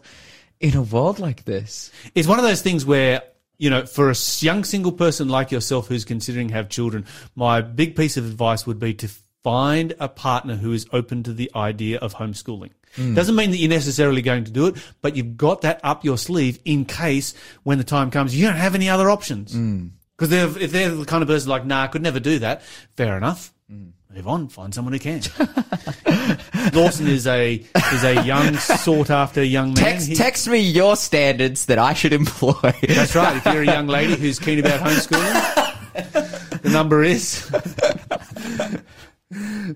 in 0.60 0.76
a 0.76 0.82
world 0.82 1.20
like 1.20 1.46
this? 1.46 1.92
It's 2.14 2.28
one 2.28 2.40
of 2.40 2.46
those 2.46 2.62
things 2.62 2.86
where, 2.86 3.24
you 3.58 3.70
know, 3.70 3.86
for 3.86 4.10
a 4.10 4.16
young 4.40 4.64
single 4.64 4.92
person 4.92 5.30
like 5.30 5.52
yourself 5.52 5.88
who's 5.88 6.06
considering 6.06 6.50
have 6.50 6.70
children, 6.70 7.06
my 7.36 7.62
big 7.62 7.96
piece 7.96 8.18
of 8.18 8.26
advice 8.26 8.66
would 8.66 8.80
be 8.80 8.94
to 8.96 9.10
find 9.44 9.94
a 10.00 10.10
partner 10.10 10.56
who 10.56 10.74
is 10.74 10.88
open 10.92 11.22
to 11.24 11.34
the 11.34 11.52
idea 11.56 12.00
of 12.00 12.16
homeschooling. 12.16 12.72
Hmm. 12.96 13.14
Doesn't 13.14 13.36
mean 13.36 13.52
that 13.52 13.58
you're 13.58 13.70
necessarily 13.70 14.22
going 14.22 14.46
to 14.46 14.52
do 14.52 14.68
it, 14.68 14.76
but 15.02 15.16
you've 15.16 15.38
got 15.38 15.62
that 15.62 15.80
up 15.84 16.04
your 16.04 16.18
sleeve 16.18 16.60
in 16.66 16.86
case 16.86 17.34
when 17.64 17.78
the 17.78 17.84
time 17.84 18.10
comes, 18.10 18.36
you 18.36 18.48
don't 18.48 18.56
have 18.56 18.76
any 18.76 18.90
other 18.90 19.10
options. 19.10 19.54
Hmm. 19.54 19.88
Because 20.18 20.32
if 20.32 20.72
they're 20.72 20.90
the 20.90 21.06
kind 21.06 21.22
of 21.22 21.28
person 21.28 21.50
like, 21.50 21.66
nah, 21.66 21.84
I 21.84 21.88
could 21.88 22.02
never 22.02 22.20
do 22.20 22.40
that, 22.40 22.64
fair 22.96 23.18
enough. 23.18 23.54
Hmm. 23.70 23.90
Move 24.16 24.30
on, 24.30 24.48
find 24.48 24.74
someone 24.74 24.94
who 24.94 25.00
can. 25.00 25.22
Lawson 26.74 27.06
is 27.08 27.28
a 27.28 27.56
is 27.92 28.04
a 28.06 28.24
young, 28.24 28.56
sought 28.56 29.10
after 29.10 29.44
young 29.44 29.74
man. 29.74 29.76
Text, 29.76 30.08
He- 30.08 30.16
text 30.16 30.48
me 30.48 30.60
your 30.60 30.96
standards 30.96 31.66
that 31.66 31.80
I 31.80 31.94
should 31.94 32.14
employ. 32.14 32.54
that's 32.88 33.14
right. 33.14 33.36
If 33.36 33.46
you're 33.46 33.64
a 33.64 33.66
young 33.66 33.88
lady 33.88 34.16
who's 34.16 34.40
keen 34.40 34.60
about 34.60 34.80
homeschooling, 34.80 36.62
the 36.62 36.70
number 36.70 37.04
is. 37.04 37.52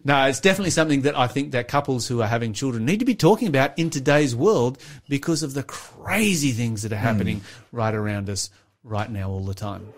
no, 0.05 0.27
it's 0.27 0.39
definitely 0.39 0.71
something 0.71 1.01
that 1.01 1.17
I 1.17 1.27
think 1.27 1.51
that 1.51 1.67
couples 1.67 2.07
who 2.07 2.21
are 2.21 2.27
having 2.27 2.53
children 2.53 2.85
need 2.85 2.99
to 2.99 3.05
be 3.05 3.15
talking 3.15 3.49
about 3.49 3.77
in 3.77 3.89
today's 3.89 4.37
world 4.37 4.77
because 5.09 5.43
of 5.43 5.53
the 5.53 5.63
crazy 5.63 6.53
things 6.53 6.83
that 6.83 6.93
are 6.93 6.97
hmm. 6.97 7.01
happening 7.01 7.41
right 7.73 7.93
around 7.93 8.29
us 8.29 8.49
right 8.83 9.09
now 9.09 9.29
all 9.29 9.43
the 9.43 9.53
time. 9.53 9.93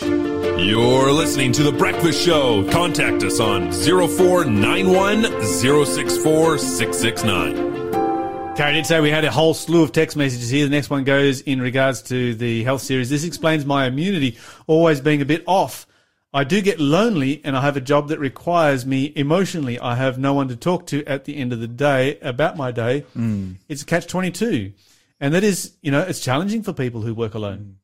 You're 0.00 1.10
listening 1.12 1.52
to 1.52 1.62
The 1.62 1.72
Breakfast 1.72 2.24
Show. 2.24 2.68
Contact 2.70 3.22
us 3.22 3.40
on 3.40 3.72
0491 3.72 5.22
064 5.42 6.58
669. 6.58 8.56
Carrie 8.56 8.74
did 8.74 8.86
say 8.86 9.00
we 9.00 9.10
had 9.10 9.24
a 9.24 9.30
whole 9.30 9.54
slew 9.54 9.82
of 9.82 9.92
text 9.92 10.16
messages 10.16 10.48
here. 10.48 10.64
The 10.64 10.70
next 10.70 10.88
one 10.88 11.04
goes 11.04 11.40
in 11.42 11.60
regards 11.60 12.02
to 12.02 12.34
the 12.34 12.64
health 12.64 12.82
series. 12.82 13.10
This 13.10 13.24
explains 13.24 13.66
my 13.66 13.86
immunity 13.86 14.38
always 14.66 15.00
being 15.00 15.20
a 15.20 15.26
bit 15.26 15.44
off. 15.46 15.86
I 16.32 16.44
do 16.44 16.60
get 16.60 16.80
lonely 16.80 17.40
and 17.44 17.56
I 17.56 17.62
have 17.62 17.76
a 17.76 17.82
job 17.82 18.08
that 18.08 18.18
requires 18.18 18.84
me 18.84 19.12
emotionally. 19.14 19.78
I 19.78 19.94
have 19.94 20.18
no 20.18 20.34
one 20.34 20.48
to 20.48 20.56
talk 20.56 20.86
to 20.88 21.04
at 21.06 21.24
the 21.24 21.36
end 21.36 21.52
of 21.52 21.60
the 21.60 21.68
day 21.68 22.18
about 22.20 22.56
my 22.56 22.70
day. 22.70 23.00
Hmm. 23.12 23.52
It's 23.68 23.82
a 23.82 23.86
catch 23.86 24.06
22. 24.06 24.72
And 25.20 25.32
that 25.34 25.44
is, 25.44 25.76
you 25.80 25.90
know, 25.90 26.00
it's 26.00 26.20
challenging 26.20 26.62
for 26.62 26.72
people 26.72 27.00
who 27.00 27.14
work 27.14 27.34
alone 27.34 27.76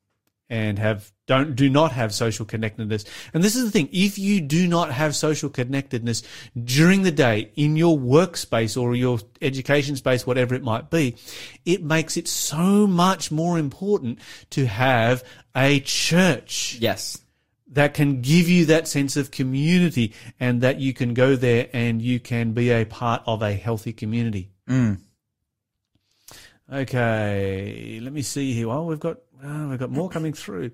and 0.49 0.77
have 0.77 1.11
don't 1.25 1.55
do 1.55 1.69
not 1.69 1.93
have 1.93 2.13
social 2.13 2.45
connectedness. 2.45 3.05
And 3.33 3.43
this 3.43 3.55
is 3.55 3.65
the 3.65 3.71
thing: 3.71 3.89
if 3.91 4.17
you 4.17 4.41
do 4.41 4.67
not 4.67 4.91
have 4.91 5.15
social 5.15 5.49
connectedness 5.49 6.23
during 6.63 7.03
the 7.03 7.11
day 7.11 7.51
in 7.55 7.75
your 7.75 7.97
workspace 7.97 8.79
or 8.79 8.95
your 8.95 9.19
education 9.41 9.95
space, 9.95 10.27
whatever 10.27 10.53
it 10.53 10.63
might 10.63 10.89
be, 10.89 11.15
it 11.65 11.83
makes 11.83 12.17
it 12.17 12.27
so 12.27 12.85
much 12.87 13.31
more 13.31 13.57
important 13.57 14.19
to 14.51 14.65
have 14.65 15.23
a 15.55 15.79
church 15.79 16.77
yes. 16.79 17.19
that 17.67 17.93
can 17.93 18.21
give 18.21 18.49
you 18.49 18.65
that 18.65 18.87
sense 18.87 19.15
of 19.15 19.31
community 19.31 20.13
and 20.39 20.61
that 20.61 20.79
you 20.79 20.93
can 20.93 21.13
go 21.13 21.35
there 21.35 21.69
and 21.73 22.01
you 22.01 22.19
can 22.19 22.51
be 22.51 22.69
a 22.71 22.85
part 22.85 23.23
of 23.25 23.41
a 23.41 23.53
healthy 23.53 23.93
community. 23.93 24.49
Mm. 24.67 24.99
Okay, 26.71 27.99
let 28.01 28.11
me 28.11 28.21
see 28.23 28.53
here. 28.53 28.67
Well, 28.69 28.85
we've 28.85 28.99
got 28.99 29.17
uh, 29.43 29.67
we've 29.69 29.79
got 29.79 29.91
more 29.91 30.09
coming 30.09 30.33
through. 30.33 30.71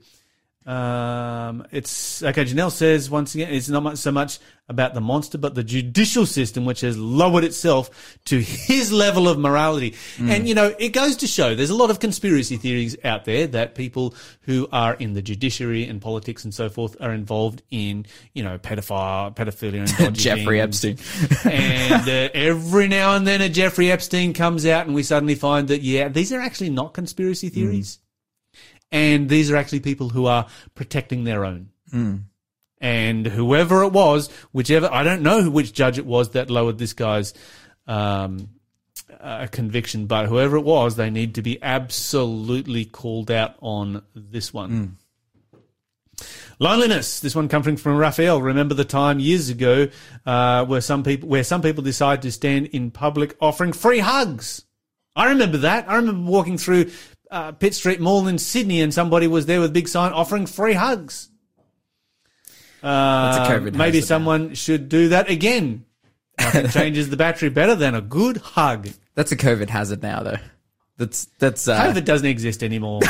Um, 0.65 1.65
it's 1.71 2.21
okay. 2.21 2.45
Janelle 2.45 2.71
says 2.71 3.09
once 3.09 3.33
again, 3.33 3.51
it's 3.51 3.69
not 3.69 3.81
much 3.81 3.97
so 3.97 4.11
much 4.11 4.37
about 4.67 4.93
the 4.93 5.01
monster, 5.01 5.39
but 5.39 5.55
the 5.55 5.63
judicial 5.63 6.27
system, 6.27 6.63
which 6.63 6.81
has 6.81 6.95
lowered 6.95 7.43
itself 7.43 8.19
to 8.25 8.39
his 8.39 8.91
level 8.91 9.27
of 9.27 9.39
morality. 9.39 9.95
And 10.19 10.47
you 10.47 10.53
know, 10.53 10.75
it 10.77 10.89
goes 10.89 11.15
to 11.17 11.27
show 11.27 11.55
there's 11.55 11.71
a 11.71 11.75
lot 11.75 11.89
of 11.89 11.99
conspiracy 11.99 12.57
theories 12.57 12.95
out 13.03 13.25
there 13.25 13.47
that 13.47 13.73
people 13.73 14.13
who 14.41 14.67
are 14.71 14.93
in 14.93 15.13
the 15.13 15.23
judiciary 15.23 15.87
and 15.87 15.99
politics 16.01 16.43
and 16.43 16.53
so 16.53 16.69
forth 16.69 16.95
are 17.01 17.13
involved 17.13 17.63
in, 17.71 18.05
you 18.33 18.43
know, 18.43 18.59
pedophile, 18.59 19.35
pedophilia, 19.35 20.05
and 20.05 20.15
Jeffrey. 20.15 20.61
Epstein. 20.61 20.97
and 21.45 22.07
uh, 22.07 22.29
every 22.35 22.87
now 22.87 23.15
and 23.15 23.25
then 23.25 23.41
a 23.41 23.49
Jeffrey 23.49 23.91
Epstein 23.91 24.33
comes 24.33 24.67
out, 24.67 24.85
and 24.85 24.93
we 24.93 25.01
suddenly 25.01 25.35
find 25.35 25.69
that 25.69 25.81
yeah, 25.81 26.09
these 26.09 26.31
are 26.31 26.41
actually 26.41 26.69
not 26.69 26.93
conspiracy 26.93 27.49
theories, 27.49 27.97
and 28.91 29.29
these 29.29 29.51
are 29.51 29.55
actually 29.57 29.81
people 29.81 30.09
who 30.09 30.25
are 30.25 30.47
protecting 30.75 31.23
their 31.23 31.45
own. 31.45 31.69
And 32.81 33.25
whoever 33.25 33.83
it 33.83 33.91
was, 33.91 34.29
whichever 34.53 34.89
I 34.91 35.03
don't 35.03 35.21
know 35.21 35.49
which 35.49 35.73
judge 35.73 35.97
it 35.97 36.05
was 36.05 36.29
that 36.31 36.49
lowered 36.49 36.77
this 36.77 36.93
guy's 36.93 37.33
um, 37.87 38.49
uh, 39.19 39.47
conviction, 39.47 40.05
but 40.05 40.27
whoever 40.27 40.55
it 40.55 40.63
was, 40.63 40.95
they 40.95 41.09
need 41.09 41.35
to 41.35 41.41
be 41.41 41.61
absolutely 41.61 42.85
called 42.85 43.31
out 43.31 43.55
on 43.59 44.03
this 44.15 44.53
one. 44.53 44.71
Loneliness. 46.59 47.21
This 47.21 47.35
one 47.35 47.47
coming 47.47 47.77
from 47.77 47.95
Raphael. 47.97 48.41
Remember 48.41 48.73
the 48.73 48.85
time 48.85 49.19
years 49.19 49.49
ago 49.49 49.87
uh, 50.25 50.65
where 50.65 50.81
some 50.81 51.03
people 51.03 51.29
where 51.29 51.43
some 51.43 51.61
people 51.61 51.83
decided 51.83 52.21
to 52.23 52.31
stand 52.31 52.67
in 52.67 52.91
public 52.91 53.35
offering 53.39 53.71
free 53.71 53.99
hugs. 53.99 54.65
I 55.15 55.29
remember 55.29 55.57
that. 55.59 55.89
I 55.89 55.95
remember 55.95 56.29
walking 56.29 56.57
through 56.57 56.91
uh, 57.29 57.51
Pitt 57.53 57.75
Street 57.75 57.99
Mall 57.99 58.27
in 58.27 58.37
Sydney, 58.37 58.81
and 58.81 58.93
somebody 58.93 59.27
was 59.27 59.45
there 59.45 59.59
with 59.59 59.69
a 59.69 59.73
big 59.73 59.87
sign 59.87 60.11
offering 60.13 60.45
free 60.45 60.73
hugs. 60.73 61.29
Uh, 62.81 63.31
That's 63.35 63.49
a 63.49 63.59
COVID 63.59 63.75
maybe 63.75 64.01
someone 64.01 64.53
should 64.53 64.87
do 64.87 65.09
that 65.09 65.29
again. 65.29 65.85
Nothing 66.39 66.67
changes 66.69 67.09
the 67.09 67.17
battery 67.17 67.49
better 67.49 67.75
than 67.75 67.93
a 67.93 68.01
good 68.01 68.37
hug. 68.37 68.87
That's 69.15 69.31
a 69.33 69.37
COVID 69.37 69.69
hazard 69.69 70.01
now, 70.01 70.23
though. 70.23 70.37
That's 70.97 71.25
that's 71.39 71.67
uh, 71.67 71.81
COVID 71.81 72.05
doesn't 72.05 72.27
exist 72.27 72.63
anymore. 72.63 73.01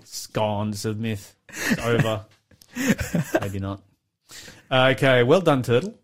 it's 0.00 0.26
gone. 0.28 0.70
It's 0.70 0.84
a 0.84 0.94
myth. 0.94 1.34
It's 1.50 1.78
over. 1.80 2.24
Maybe 3.40 3.58
not. 3.58 3.82
Okay, 4.70 5.22
well 5.22 5.40
done, 5.40 5.62
Turtle. 5.62 5.94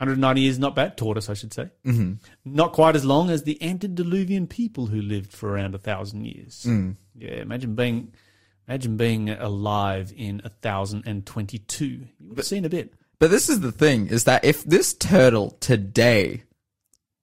190 0.00 0.40
years, 0.40 0.58
not 0.58 0.74
bad. 0.74 0.96
Tortoise, 0.96 1.28
I 1.28 1.34
should 1.34 1.52
say. 1.52 1.68
Mm-hmm. 1.86 2.14
Not 2.44 2.72
quite 2.72 2.96
as 2.96 3.04
long 3.04 3.30
as 3.30 3.42
the 3.42 3.62
antediluvian 3.62 4.46
people 4.46 4.86
who 4.86 5.00
lived 5.02 5.32
for 5.32 5.50
around 5.50 5.74
a 5.74 5.78
thousand 5.78 6.24
years. 6.24 6.66
Yeah, 7.14 7.32
imagine 7.34 7.74
being, 7.74 8.12
imagine 8.66 8.96
being 8.96 9.28
alive 9.30 10.12
in 10.16 10.40
a 10.44 10.48
thousand 10.48 11.04
and 11.06 11.24
twenty-two. 11.26 12.06
You 12.18 12.28
would 12.28 12.38
have 12.38 12.46
seen 12.46 12.64
a 12.64 12.68
bit. 12.70 12.94
But 13.18 13.30
this 13.30 13.48
is 13.50 13.60
the 13.60 13.72
thing: 13.72 14.06
is 14.06 14.24
that 14.24 14.44
if 14.44 14.64
this 14.64 14.94
turtle 14.94 15.50
today 15.60 16.44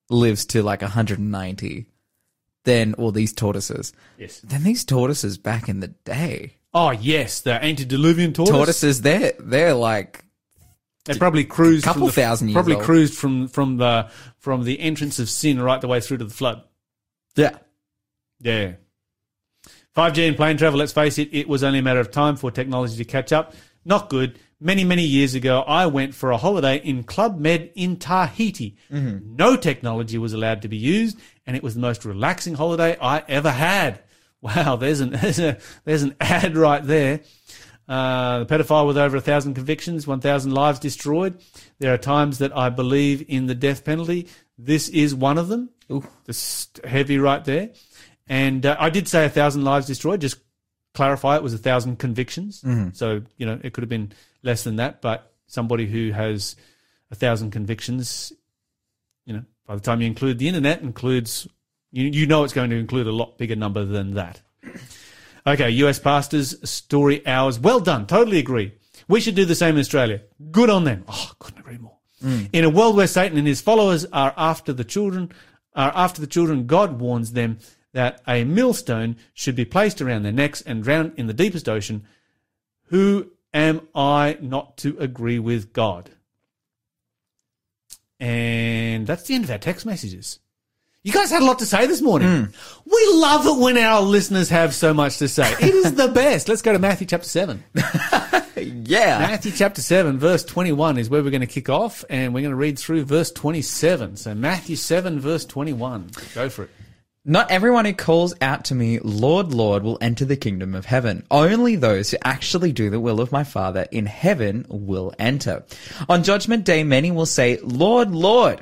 lives 0.10 0.46
to 0.46 0.62
like 0.64 0.82
190, 0.82 1.88
then 2.64 2.94
or 2.98 3.12
these 3.12 3.34
tortoises, 3.34 3.92
Yes. 4.18 4.40
then 4.42 4.64
these 4.64 4.86
tortoises 4.86 5.38
back 5.38 5.68
in 5.68 5.80
the 5.80 5.88
day, 5.90 6.54
Oh 6.74 6.92
yes, 6.92 7.42
the 7.42 7.54
antediluvian 7.64 8.34
tortoise. 8.34 8.56
tortoises 8.56 9.02
they're 9.02 9.34
they're 9.40 9.74
like 9.74 10.24
They 11.08 11.18
probably 11.18 11.44
cruised 11.46 11.86
a 11.86 11.88
couple 11.88 12.02
from 12.02 12.08
the, 12.08 12.14
thousand 12.14 12.48
years 12.50 12.56
probably 12.56 12.76
old. 12.76 12.84
cruised 12.84 13.16
from 13.16 13.48
from 13.48 13.78
the 13.78 14.10
from 14.38 14.64
the 14.64 14.80
entrance 14.80 15.20
of 15.20 15.30
sin 15.30 15.60
right 15.62 15.82
the 15.82 15.88
way 15.88 16.00
through 16.02 16.18
to 16.18 16.26
the 16.26 16.34
flood. 16.34 16.64
yeah. 17.36 17.58
Yeah. 18.40 18.74
5G 19.96 20.28
and 20.28 20.38
plane 20.38 20.58
travel, 20.58 20.78
let's 20.78 20.92
face 20.92 21.18
it, 21.18 21.30
it 21.32 21.48
was 21.48 21.64
only 21.64 21.80
a 21.80 21.82
matter 21.82 22.00
of 22.00 22.12
time 22.12 22.36
for 22.36 22.52
technology 22.52 22.98
to 22.98 23.04
catch 23.04 23.32
up. 23.32 23.56
Not 23.84 24.10
good. 24.10 24.38
Many, 24.60 24.84
many 24.84 25.04
years 25.04 25.34
ago, 25.34 25.62
I 25.62 25.88
went 25.88 26.14
for 26.14 26.30
a 26.30 26.38
holiday 26.38 26.78
in 26.78 27.04
Club 27.04 27.40
Med 27.40 27.72
in 27.74 27.98
Tahiti. 27.98 28.78
Mm-hmm. 28.92 29.36
No 29.36 29.56
technology 29.56 30.20
was 30.20 30.34
allowed 30.34 30.62
to 30.64 30.68
be 30.68 30.78
used, 30.78 31.20
and 31.48 31.56
it 31.56 31.64
was 31.64 31.74
the 31.74 31.80
most 31.82 32.06
relaxing 32.06 32.54
holiday 32.54 32.96
I 33.02 33.24
ever 33.28 33.50
had. 33.50 34.02
Wow, 34.40 34.76
there's 34.76 35.00
an, 35.00 35.10
there's, 35.22 35.40
a, 35.40 35.58
there's 35.84 36.04
an 36.04 36.16
ad 36.22 36.56
right 36.56 36.84
there. 36.84 37.22
Uh, 37.88 38.40
the 38.40 38.46
pedophile 38.46 38.86
with 38.86 38.98
over 38.98 39.18
a 39.18 39.22
thousand 39.22 39.54
convictions, 39.54 40.06
1,000 40.06 40.52
lives 40.52 40.80
destroyed. 40.80 41.42
There 41.80 41.94
are 41.94 41.98
times 41.98 42.40
that 42.40 42.56
I 42.56 42.70
believe 42.70 43.24
in 43.30 43.46
the 43.48 43.56
death 43.56 43.86
penalty. 43.86 44.28
This 44.58 44.90
is 44.90 45.16
one 45.16 45.38
of 45.38 45.48
them. 45.48 45.70
This 46.26 46.68
heavy 46.84 47.18
right 47.18 47.44
there. 47.46 47.70
And 48.28 48.66
uh, 48.66 48.76
I 48.78 48.90
did 48.90 49.08
say 49.08 49.26
a 49.26 49.30
thousand 49.30 49.64
lives 49.64 49.88
destroyed. 49.88 50.20
Just 50.20 50.38
clarify, 50.94 51.38
it 51.38 51.44
was 51.44 51.54
a 51.54 51.58
thousand 51.60 51.98
convictions. 51.98 52.62
So 52.94 53.22
you 53.38 53.46
know 53.46 53.60
it 53.64 53.74
could 53.74 53.84
have 53.84 53.90
been 53.90 54.12
less 54.44 54.64
than 54.64 54.78
that. 54.78 55.02
But 55.02 55.32
somebody 55.46 55.86
who 55.86 56.12
has 56.12 56.56
a 57.10 57.16
thousand 57.16 57.52
convictions, 57.52 58.34
you 59.26 59.34
know, 59.34 59.44
by 59.66 59.76
the 59.76 59.82
time 59.82 60.02
you 60.02 60.08
include 60.08 60.40
the 60.40 60.48
internet, 60.50 60.82
includes 60.82 61.48
you, 61.92 62.08
you 62.08 62.26
know 62.28 62.44
it's 62.44 62.54
going 62.54 62.70
to 62.72 62.76
include 62.76 63.08
a 63.08 63.12
lot 63.12 63.38
bigger 63.38 63.56
number 63.56 63.86
than 63.86 64.16
that. 64.16 64.42
Okay, 65.48 65.70
US 65.70 65.98
pastors 65.98 66.70
story 66.70 67.26
hours. 67.26 67.58
Well 67.58 67.80
done. 67.80 68.06
Totally 68.06 68.38
agree. 68.38 68.74
We 69.08 69.22
should 69.22 69.36
do 69.36 69.46
the 69.46 69.56
same 69.56 69.76
in 69.76 69.80
Australia. 69.80 70.22
Good 70.52 70.70
on 70.70 70.84
them. 70.84 71.06
Oh, 71.08 71.32
couldn't 71.40 71.62
agree 71.62 71.78
more. 71.78 71.98
Mm. 72.22 72.50
In 72.52 72.66
a 72.66 72.70
world 72.70 72.98
where 72.98 73.08
Satan 73.08 73.38
and 73.38 73.48
his 73.48 73.62
followers 73.62 74.06
are 74.12 74.34
after 74.36 74.74
the 74.74 74.84
children, 74.84 75.32
are 75.74 75.94
after 75.96 76.20
the 76.20 76.28
children, 76.28 76.68
God 76.68 77.00
warns 77.00 77.32
them 77.32 77.60
that 77.94 78.22
a 78.28 78.44
millstone 78.44 79.16
should 79.34 79.56
be 79.56 79.64
placed 79.64 80.02
around 80.02 80.24
their 80.24 80.34
necks 80.34 80.62
and 80.62 80.84
drowned 80.84 81.14
in 81.16 81.28
the 81.28 81.34
deepest 81.34 81.70
ocean. 81.70 82.06
Who 82.88 83.32
am 83.54 83.88
I 83.96 84.38
not 84.42 84.76
to 84.80 84.98
agree 85.00 85.40
with 85.40 85.72
God? 85.72 86.12
And 88.20 89.08
that's 89.08 89.24
the 89.24 89.36
end 89.36 89.46
of 89.46 89.52
our 89.52 89.58
text 89.58 89.86
messages. 89.86 90.40
You 91.08 91.14
guys 91.14 91.32
had 91.32 91.42
a 91.42 91.46
lot 91.46 91.60
to 91.60 91.66
say 91.66 91.88
this 91.88 92.02
morning. 92.02 92.28
Mm. 92.28 92.54
We 92.84 93.08
love 93.14 93.48
it 93.48 93.64
when 93.64 93.78
our 93.78 94.02
listeners 94.02 94.50
have 94.50 94.76
so 94.76 94.94
much 94.94 95.20
to 95.20 95.30
say. 95.30 95.50
It 95.54 95.74
is 95.74 95.94
the 95.94 96.08
best. 96.14 96.50
Let's 96.50 96.62
go 96.62 96.74
to 96.74 96.80
Matthew 96.80 97.08
chapter 97.08 97.30
7. 97.30 97.64
Yeah. 98.60 99.20
Matthew 99.20 99.52
chapter 99.52 99.84
7, 99.84 100.18
verse 100.18 100.44
21 100.44 100.98
is 100.98 101.12
where 101.12 101.22
we're 101.22 101.30
going 101.30 101.42
to 101.42 101.48
kick 101.48 101.70
off, 101.70 102.04
and 102.10 102.34
we're 102.34 102.42
going 102.42 102.52
to 102.52 102.58
read 102.58 102.80
through 102.80 103.04
verse 103.04 103.32
27. 103.32 104.18
So, 104.18 104.34
Matthew 104.34 104.76
7, 104.76 105.20
verse 105.20 105.46
21. 105.46 106.10
Go 106.34 106.50
for 106.50 106.64
it. 106.64 106.72
Not 107.24 107.52
everyone 107.52 107.86
who 107.86 107.94
calls 107.94 108.34
out 108.42 108.66
to 108.66 108.76
me, 108.76 109.00
Lord, 109.00 109.54
Lord, 109.54 109.84
will 109.84 110.00
enter 110.02 110.26
the 110.26 110.38
kingdom 110.38 110.74
of 110.74 110.86
heaven. 110.86 111.24
Only 111.30 111.76
those 111.76 112.10
who 112.10 112.18
actually 112.24 112.72
do 112.72 112.90
the 112.90 113.00
will 113.00 113.22
of 113.22 113.32
my 113.32 113.44
Father 113.44 113.86
in 113.92 114.08
heaven 114.08 114.66
will 114.70 115.14
enter. 115.20 115.64
On 116.10 116.24
judgment 116.24 116.66
day, 116.66 116.84
many 116.84 117.12
will 117.12 117.28
say, 117.28 117.60
Lord, 117.62 118.10
Lord, 118.12 118.62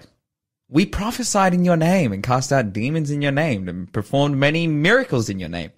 we 0.67 0.85
prophesied 0.85 1.53
in 1.53 1.63
your 1.63 1.77
name 1.77 2.11
and 2.11 2.23
cast 2.23 2.51
out 2.51 2.73
demons 2.73 3.11
in 3.11 3.21
your 3.21 3.31
name 3.31 3.69
and 3.69 3.91
performed 3.91 4.37
many 4.37 4.65
miracles 4.67 5.29
in 5.29 5.39
your 5.39 5.49
name. 5.49 5.71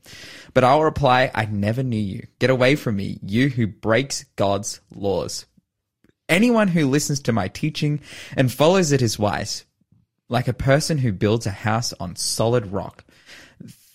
But 0.54 0.64
I'll 0.64 0.84
reply, 0.84 1.30
I 1.36 1.46
never 1.46 1.84
knew 1.84 1.98
you. 1.98 2.26
Get 2.40 2.50
away 2.50 2.76
from 2.76 2.96
me, 2.96 3.20
you 3.22 3.50
who 3.50 3.68
breaks 3.68 4.24
God's 4.38 4.80
laws. 4.96 5.46
Anyone 6.30 6.70
who 6.70 6.88
listens 6.88 7.20
to 7.22 7.34
my 7.34 7.48
teaching 7.48 8.02
and 8.36 8.52
follows 8.52 8.92
it 8.92 9.02
is 9.02 9.20
wise, 9.20 9.66
like 10.30 10.48
a 10.48 10.54
person 10.54 10.98
who 10.98 11.12
builds 11.12 11.46
a 11.46 11.52
house 11.52 11.94
on 12.00 12.16
solid 12.16 12.72
rock. 12.72 13.04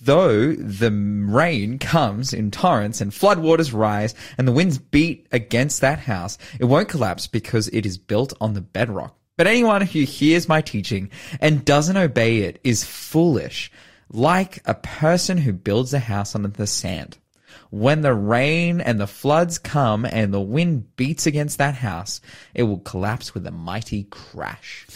Though 0.01 0.53
the 0.53 0.91
rain 0.91 1.79
comes 1.79 2.33
in 2.33 2.51
torrents 2.51 3.01
and 3.01 3.13
floodwaters 3.13 3.73
rise 3.73 4.15
and 4.37 4.49
the 4.49 4.53
winds 4.53 4.79
beat 4.79 5.29
against 5.31 5.81
that 5.81 6.01
house, 6.01 6.39
it 6.59 6.65
won't 6.65 6.89
collapse 6.89 7.29
because 7.29 7.69
it 7.69 7.87
is 7.87 7.99
built 7.99 8.33
on 8.41 8.55
the 8.55 8.61
bedrock. 8.61 9.17
But 9.37 9.47
anyone 9.47 9.83
who 9.83 10.01
hears 10.01 10.49
my 10.49 10.61
teaching 10.61 11.11
and 11.41 11.65
doesn't 11.65 11.97
obey 11.97 12.39
it 12.41 12.61
is 12.65 12.85
foolish, 12.85 13.73
like 14.11 14.61
a 14.67 14.75
person 14.75 15.39
who 15.39 15.53
builds 15.53 15.95
a 15.95 15.99
house 15.99 16.35
on 16.35 16.43
the 16.43 16.67
sand. 16.67 17.19
When 17.71 18.03
the 18.03 18.15
rain 18.15 18.81
and 18.83 19.01
the 19.01 19.07
floods 19.07 19.59
come 19.59 20.05
and 20.05 20.33
the 20.33 20.41
wind 20.41 20.97
beats 20.97 21.27
against 21.27 21.59
that 21.59 21.77
house, 21.77 22.21
it 22.55 22.65
will 22.65 22.81
collapse 22.81 23.33
with 23.33 23.47
a 23.47 23.51
mighty 23.51 24.05
crash. 24.05 24.87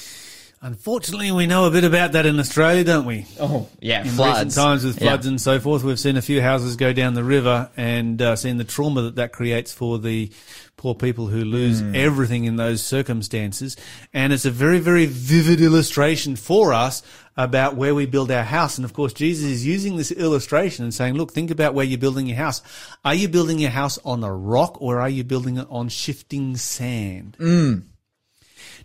Unfortunately, 0.62 1.30
we 1.30 1.46
know 1.46 1.66
a 1.66 1.70
bit 1.70 1.84
about 1.84 2.12
that 2.12 2.24
in 2.26 2.40
Australia, 2.40 2.82
don't 2.82 3.04
we? 3.04 3.26
Oh, 3.38 3.68
yeah, 3.80 4.02
in 4.02 4.08
floods. 4.08 4.44
recent 4.46 4.54
times 4.54 4.84
with 4.84 4.94
Yeah. 5.00 5.08
floods 5.10 5.26
and 5.26 5.40
so 5.40 5.60
forth. 5.60 5.84
We've 5.84 6.00
seen 6.00 6.16
a 6.16 6.22
few 6.22 6.40
houses 6.40 6.76
go 6.76 6.92
down 6.92 7.14
the 7.14 7.22
river 7.22 7.68
and 7.76 8.20
uh, 8.20 8.36
seen 8.36 8.56
the 8.56 8.64
trauma 8.64 9.02
that 9.02 9.16
that 9.16 9.32
creates 9.32 9.72
for 9.72 9.98
the 9.98 10.30
poor 10.78 10.94
people 10.94 11.26
who 11.28 11.44
lose 11.44 11.80
Hmm. 11.80 11.94
everything 11.94 12.44
in 12.44 12.56
those 12.56 12.82
circumstances. 12.82 13.76
And 14.14 14.32
it's 14.32 14.44
a 14.46 14.50
very, 14.50 14.78
very 14.78 15.06
vivid 15.06 15.60
illustration 15.60 16.36
for 16.36 16.72
us 16.72 17.02
about 17.36 17.76
where 17.76 17.94
we 17.94 18.06
build 18.06 18.30
our 18.30 18.42
house. 18.44 18.78
And 18.78 18.84
of 18.84 18.94
course, 18.94 19.12
Jesus 19.12 19.44
is 19.44 19.66
using 19.66 19.96
this 19.98 20.10
illustration 20.10 20.84
and 20.84 20.92
saying, 20.92 21.14
look, 21.14 21.32
think 21.32 21.50
about 21.50 21.74
where 21.74 21.84
you're 21.84 21.98
building 21.98 22.26
your 22.26 22.38
house. 22.38 22.62
Are 23.04 23.14
you 23.14 23.28
building 23.28 23.58
your 23.58 23.70
house 23.70 23.98
on 24.06 24.24
a 24.24 24.32
rock 24.34 24.78
or 24.80 25.00
are 25.00 25.08
you 25.10 25.22
building 25.22 25.58
it 25.58 25.66
on 25.70 25.90
shifting 25.90 26.56
sand? 26.56 27.36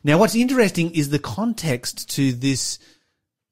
Now, 0.04 0.18
what's 0.18 0.36
interesting 0.36 0.92
is 0.92 1.10
the 1.10 1.20
context 1.20 2.10
to 2.16 2.32
this 2.32 2.80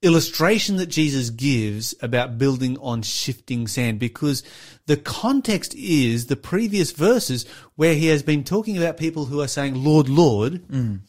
illustration 0.01 0.77
that 0.77 0.87
Jesus 0.87 1.29
gives 1.29 1.93
about 2.01 2.37
building 2.37 2.77
on 2.79 3.01
shifting 3.01 3.67
sand 3.67 3.99
because 3.99 4.43
the 4.85 4.95
context 4.95 5.75
is 5.75 6.27
the 6.27 6.37
previous 6.37 6.91
verses 6.91 7.45
where 7.75 7.93
he 7.93 8.07
has 8.07 8.23
been 8.23 8.43
talking 8.43 8.77
about 8.77 8.97
people 8.97 9.25
who 9.25 9.41
are 9.41 9.47
saying, 9.47 9.75
Lord, 9.75 10.07
Lord, 10.07 10.65
mm. 10.67 11.01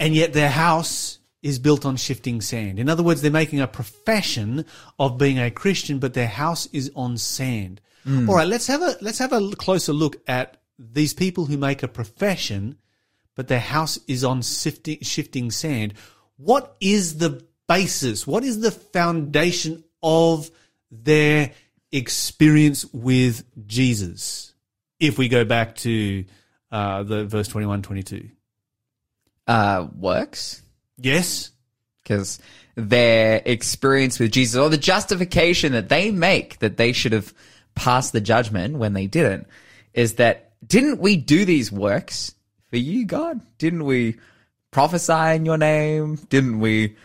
and 0.00 0.14
yet 0.14 0.32
their 0.32 0.48
house 0.50 1.18
is 1.42 1.58
built 1.58 1.84
on 1.84 1.96
shifting 1.96 2.40
sand. 2.40 2.78
In 2.78 2.88
other 2.88 3.02
words, 3.02 3.22
they're 3.22 3.30
making 3.30 3.60
a 3.60 3.68
profession 3.68 4.64
of 4.98 5.18
being 5.18 5.38
a 5.38 5.50
Christian, 5.50 5.98
but 5.98 6.14
their 6.14 6.26
house 6.26 6.66
is 6.72 6.90
on 6.96 7.16
sand. 7.18 7.80
Mm. 8.06 8.28
All 8.28 8.34
right, 8.34 8.48
let's 8.48 8.66
have 8.66 8.82
a 8.82 8.96
let's 9.00 9.18
have 9.18 9.32
a 9.32 9.50
closer 9.56 9.92
look 9.92 10.16
at 10.26 10.56
these 10.78 11.12
people 11.12 11.46
who 11.46 11.58
make 11.58 11.82
a 11.82 11.88
profession, 11.88 12.78
but 13.38 13.46
their 13.46 13.60
house 13.60 14.00
is 14.08 14.24
on 14.24 14.42
shifting, 14.42 14.98
shifting 15.00 15.52
sand. 15.52 15.94
What 16.38 16.74
is 16.80 17.18
the 17.18 17.46
basis? 17.68 18.26
What 18.26 18.42
is 18.42 18.58
the 18.58 18.72
foundation 18.72 19.84
of 20.02 20.50
their 20.90 21.52
experience 21.92 22.84
with 22.92 23.44
Jesus? 23.64 24.54
If 24.98 25.18
we 25.18 25.28
go 25.28 25.44
back 25.44 25.76
to 25.76 26.24
uh, 26.72 27.04
the 27.04 27.26
verse 27.26 27.46
21, 27.46 27.82
22. 27.82 28.28
Uh, 29.46 29.86
works. 29.94 30.60
Yes. 30.96 31.52
because 32.02 32.40
their 32.74 33.40
experience 33.44 34.18
with 34.18 34.32
Jesus 34.32 34.58
or 34.58 34.68
the 34.68 34.76
justification 34.76 35.74
that 35.74 35.88
they 35.88 36.10
make 36.10 36.58
that 36.58 36.76
they 36.76 36.92
should 36.92 37.12
have 37.12 37.32
passed 37.76 38.12
the 38.12 38.20
judgment 38.20 38.78
when 38.78 38.94
they 38.94 39.06
didn't 39.06 39.46
is 39.94 40.14
that 40.14 40.50
didn't 40.66 40.98
we 40.98 41.14
do 41.14 41.44
these 41.44 41.70
works 41.70 42.34
for 42.70 42.76
you, 42.76 43.06
God? 43.06 43.40
Didn't 43.58 43.84
we 43.84 44.16
prophesy 44.70 45.36
in 45.36 45.44
your 45.44 45.58
name? 45.58 46.16
Didn't 46.28 46.60
we? 46.60 46.96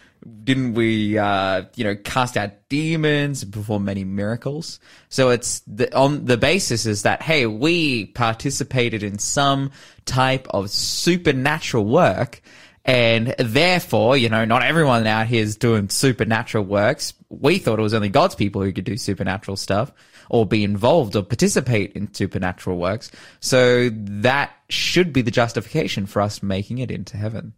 Didn't 0.46 0.76
we, 0.76 1.18
uh, 1.18 1.64
you 1.76 1.84
know, 1.84 1.96
cast 1.98 2.38
out 2.38 2.52
demons 2.70 3.44
and 3.44 3.52
perform 3.52 3.84
many 3.84 4.06
miracles? 4.06 4.80
So 5.10 5.32
it's 5.32 5.62
the, 5.68 5.94
on 5.94 6.26
the 6.26 6.38
basis 6.38 6.86
is 6.86 7.02
that, 7.02 7.22
hey, 7.22 7.46
we 7.46 8.06
participated 8.06 9.04
in 9.04 9.20
some 9.20 9.72
type 10.06 10.48
of 10.52 10.70
supernatural 10.70 11.86
work 11.86 12.42
and 12.86 13.36
therefore, 13.38 14.16
you 14.16 14.30
know, 14.30 14.46
not 14.46 14.64
everyone 14.64 15.06
out 15.08 15.28
here 15.28 15.44
is 15.44 15.58
doing 15.58 15.90
supernatural 15.90 16.64
works. 16.64 17.14
We 17.30 17.58
thought 17.58 17.80
it 17.80 17.84
was 17.84 17.94
only 17.94 18.10
God's 18.10 18.36
people 18.36 18.62
who 18.62 18.72
could 18.72 18.86
do 18.86 18.98
supernatural 18.98 19.58
stuff 19.58 19.92
or 20.30 20.46
be 20.46 20.64
involved 20.64 21.16
or 21.16 21.24
participate 21.24 21.94
in 21.94 22.14
supernatural 22.14 22.78
works. 22.78 23.12
So 23.40 23.90
that 23.92 24.52
should 24.70 25.14
be 25.14 25.22
the 25.22 25.32
justification 25.32 26.06
for 26.06 26.22
us 26.22 26.44
making 26.44 26.80
it 26.80 26.92
into 26.92 27.18
heaven. 27.18 27.54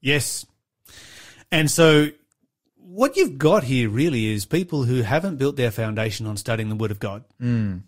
Yes. 0.00 0.44
And 1.50 1.70
so 1.70 2.08
what 2.76 3.16
you've 3.16 3.38
got 3.38 3.64
here 3.64 3.88
really 3.88 4.26
is 4.26 4.44
people 4.44 4.84
who 4.84 5.02
haven't 5.02 5.36
built 5.36 5.56
their 5.56 5.70
foundation 5.70 6.26
on 6.26 6.36
studying 6.36 6.68
the 6.68 6.76
Word 6.76 6.90
of 6.90 7.00
God. 7.00 7.24
Mm. 7.40 7.82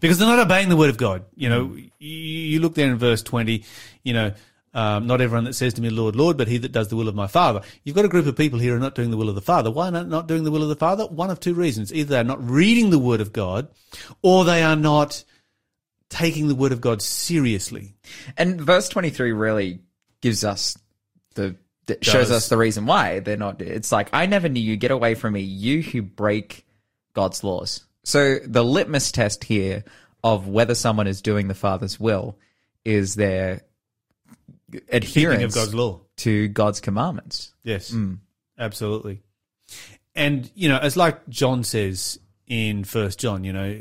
Because 0.00 0.18
they're 0.18 0.28
not 0.28 0.38
obeying 0.38 0.68
the 0.68 0.76
Word 0.76 0.90
of 0.90 0.96
God. 0.96 1.24
You 1.34 1.48
know, 1.48 1.74
you, 1.74 1.90
you 2.08 2.60
look 2.60 2.74
there 2.74 2.90
in 2.90 2.98
verse 2.98 3.22
20, 3.22 3.64
you 4.02 4.12
know, 4.12 4.32
um, 4.76 5.06
not 5.06 5.22
everyone 5.22 5.44
that 5.44 5.54
says 5.54 5.72
to 5.74 5.80
me, 5.80 5.88
Lord, 5.88 6.16
Lord, 6.16 6.36
but 6.36 6.48
he 6.48 6.58
that 6.58 6.70
does 6.70 6.88
the 6.88 6.96
will 6.96 7.08
of 7.08 7.14
my 7.14 7.26
Father. 7.26 7.62
You've 7.82 7.96
got 7.96 8.04
a 8.04 8.08
group 8.08 8.26
of 8.26 8.36
people 8.36 8.58
here 8.58 8.72
who 8.72 8.76
are 8.76 8.80
not 8.80 8.94
doing 8.94 9.10
the 9.10 9.16
will 9.16 9.30
of 9.30 9.34
the 9.34 9.40
Father. 9.40 9.70
Why 9.70 9.88
not, 9.88 10.06
not 10.06 10.28
doing 10.28 10.44
the 10.44 10.50
will 10.50 10.62
of 10.62 10.68
the 10.68 10.76
Father? 10.76 11.06
One 11.06 11.30
of 11.30 11.40
two 11.40 11.54
reasons. 11.54 11.94
Either 11.94 12.10
they're 12.10 12.24
not 12.24 12.46
reading 12.46 12.90
the 12.90 12.98
Word 12.98 13.22
of 13.22 13.32
God 13.32 13.68
or 14.20 14.44
they 14.44 14.62
are 14.62 14.76
not 14.76 15.24
taking 16.10 16.48
the 16.48 16.54
Word 16.54 16.72
of 16.72 16.82
God 16.82 17.00
seriously. 17.00 17.94
And 18.36 18.60
verse 18.60 18.90
23 18.90 19.32
really 19.32 19.80
gives 20.20 20.44
us 20.44 20.76
the, 21.36 21.56
that 21.86 22.04
shows 22.04 22.30
us 22.30 22.50
the 22.50 22.58
reason 22.58 22.84
why 22.84 23.20
they're 23.20 23.38
not. 23.38 23.62
It's 23.62 23.90
like, 23.90 24.10
I 24.12 24.26
never 24.26 24.50
knew 24.50 24.60
you. 24.60 24.76
Get 24.76 24.90
away 24.90 25.14
from 25.14 25.32
me, 25.32 25.40
you 25.40 25.80
who 25.82 26.02
break 26.02 26.66
God's 27.14 27.42
laws. 27.42 27.86
So 28.04 28.40
the 28.44 28.62
litmus 28.62 29.10
test 29.10 29.42
here 29.42 29.84
of 30.22 30.48
whether 30.48 30.74
someone 30.74 31.06
is 31.06 31.22
doing 31.22 31.48
the 31.48 31.54
Father's 31.54 31.98
will 31.98 32.36
is 32.84 33.14
their 33.14 33.62
adherence 34.90 35.42
of 35.42 35.54
God's 35.54 35.74
law. 35.74 36.00
to 36.18 36.48
God's 36.48 36.80
commandments. 36.80 37.52
Yes, 37.62 37.90
mm. 37.90 38.18
absolutely. 38.58 39.22
And 40.14 40.50
you 40.54 40.68
know, 40.68 40.78
it's 40.82 40.96
like 40.96 41.28
John 41.28 41.64
says 41.64 42.18
in 42.46 42.84
First 42.84 43.20
John. 43.20 43.44
You 43.44 43.52
know, 43.52 43.80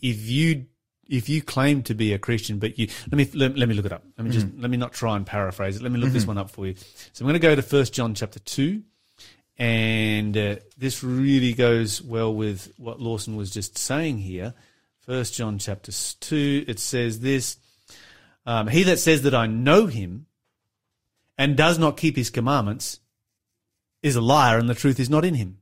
if 0.00 0.28
you 0.28 0.66
if 1.08 1.28
you 1.28 1.42
claim 1.42 1.82
to 1.82 1.94
be 1.94 2.12
a 2.12 2.18
Christian, 2.18 2.58
but 2.58 2.78
you 2.78 2.88
let 3.10 3.16
me 3.16 3.28
let, 3.34 3.56
let 3.56 3.68
me 3.68 3.74
look 3.74 3.86
it 3.86 3.92
up. 3.92 4.04
Let 4.16 4.24
me 4.24 4.30
just 4.30 4.46
mm-hmm. 4.46 4.62
let 4.62 4.70
me 4.70 4.76
not 4.76 4.92
try 4.92 5.16
and 5.16 5.26
paraphrase 5.26 5.76
it. 5.76 5.82
Let 5.82 5.92
me 5.92 5.98
look 5.98 6.10
this 6.10 6.22
mm-hmm. 6.22 6.28
one 6.28 6.38
up 6.38 6.50
for 6.50 6.66
you. 6.66 6.74
So 7.12 7.24
I'm 7.24 7.26
going 7.26 7.34
to 7.34 7.40
go 7.40 7.54
to 7.54 7.62
First 7.62 7.92
John 7.92 8.14
chapter 8.14 8.38
two, 8.38 8.82
and 9.58 10.36
uh, 10.36 10.56
this 10.78 11.02
really 11.02 11.52
goes 11.52 12.00
well 12.00 12.32
with 12.32 12.72
what 12.76 13.00
Lawson 13.00 13.36
was 13.36 13.50
just 13.50 13.76
saying 13.76 14.18
here. 14.18 14.54
First 15.00 15.34
John 15.34 15.58
chapter 15.58 15.92
two. 16.20 16.64
It 16.68 16.78
says 16.78 17.20
this. 17.20 17.56
Um, 18.50 18.66
he 18.66 18.82
that 18.82 18.98
says 18.98 19.22
that 19.22 19.32
I 19.32 19.46
know 19.46 19.86
him 19.86 20.26
and 21.38 21.56
does 21.56 21.78
not 21.78 21.96
keep 21.96 22.16
his 22.16 22.30
commandments 22.30 22.98
is 24.02 24.16
a 24.16 24.20
liar 24.20 24.58
and 24.58 24.68
the 24.68 24.74
truth 24.74 24.98
is 24.98 25.08
not 25.08 25.24
in 25.24 25.34
him. 25.34 25.58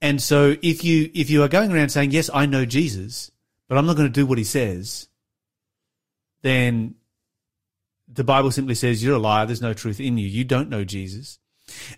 And 0.00 0.22
so 0.22 0.54
if 0.62 0.84
you 0.84 1.10
if 1.12 1.30
you 1.30 1.42
are 1.42 1.48
going 1.48 1.72
around 1.72 1.88
saying, 1.88 2.12
Yes, 2.12 2.30
I 2.32 2.46
know 2.46 2.64
Jesus, 2.64 3.32
but 3.68 3.76
I'm 3.76 3.84
not 3.84 3.96
going 3.96 4.06
to 4.06 4.20
do 4.20 4.26
what 4.26 4.38
he 4.38 4.44
says, 4.44 5.08
then 6.42 6.94
the 8.06 8.22
Bible 8.22 8.52
simply 8.52 8.76
says 8.76 9.02
you're 9.02 9.16
a 9.16 9.18
liar, 9.18 9.44
there's 9.44 9.60
no 9.60 9.74
truth 9.74 9.98
in 9.98 10.16
you. 10.16 10.28
You 10.28 10.44
don't 10.44 10.70
know 10.70 10.84
Jesus. 10.84 11.40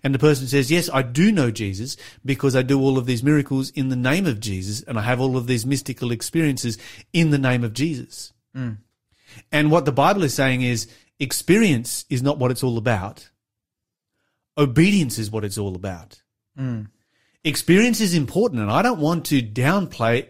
And 0.03 0.15
the 0.15 0.19
person 0.19 0.47
says, 0.47 0.71
yes, 0.71 0.89
I 0.91 1.03
do 1.03 1.31
know 1.31 1.51
Jesus 1.51 1.95
because 2.25 2.55
I 2.55 2.63
do 2.63 2.79
all 2.81 2.97
of 2.97 3.05
these 3.05 3.21
miracles 3.21 3.69
in 3.71 3.89
the 3.89 3.95
name 3.97 4.25
of 4.25 4.39
Jesus 4.39 4.81
and 4.81 4.97
I 4.97 5.03
have 5.03 5.21
all 5.21 5.37
of 5.37 5.45
these 5.45 5.65
mystical 5.65 6.11
experiences 6.11 6.79
in 7.13 7.29
the 7.29 7.37
name 7.37 7.63
of 7.63 7.73
Jesus. 7.73 8.33
And 9.51 9.71
what 9.71 9.85
the 9.85 9.91
Bible 9.91 10.23
is 10.23 10.33
saying 10.33 10.61
is 10.61 10.87
experience 11.19 12.05
is 12.09 12.21
not 12.21 12.37
what 12.37 12.51
it's 12.51 12.63
all 12.63 12.77
about. 12.77 13.29
Obedience 14.57 15.17
is 15.17 15.29
what 15.29 15.45
it's 15.45 15.57
all 15.57 15.75
about. 15.75 16.21
Mm. 16.57 16.87
Experience 17.43 18.01
is 18.01 18.13
important 18.13 18.61
and 18.61 18.71
I 18.71 18.81
don't 18.81 18.99
want 18.99 19.25
to 19.27 19.41
downplay 19.41 20.27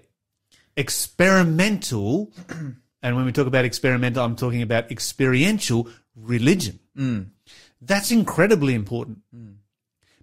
experimental. 0.75 2.31
And 3.03 3.15
when 3.15 3.25
we 3.25 3.31
talk 3.31 3.45
about 3.45 3.63
experimental, 3.63 4.25
I'm 4.25 4.35
talking 4.35 4.63
about 4.63 4.91
experiential 4.91 5.87
religion. 6.15 6.79
Mm. 6.97 7.27
That's 7.79 8.11
incredibly 8.11 8.73
important. 8.73 9.19
Mm. 9.33 9.56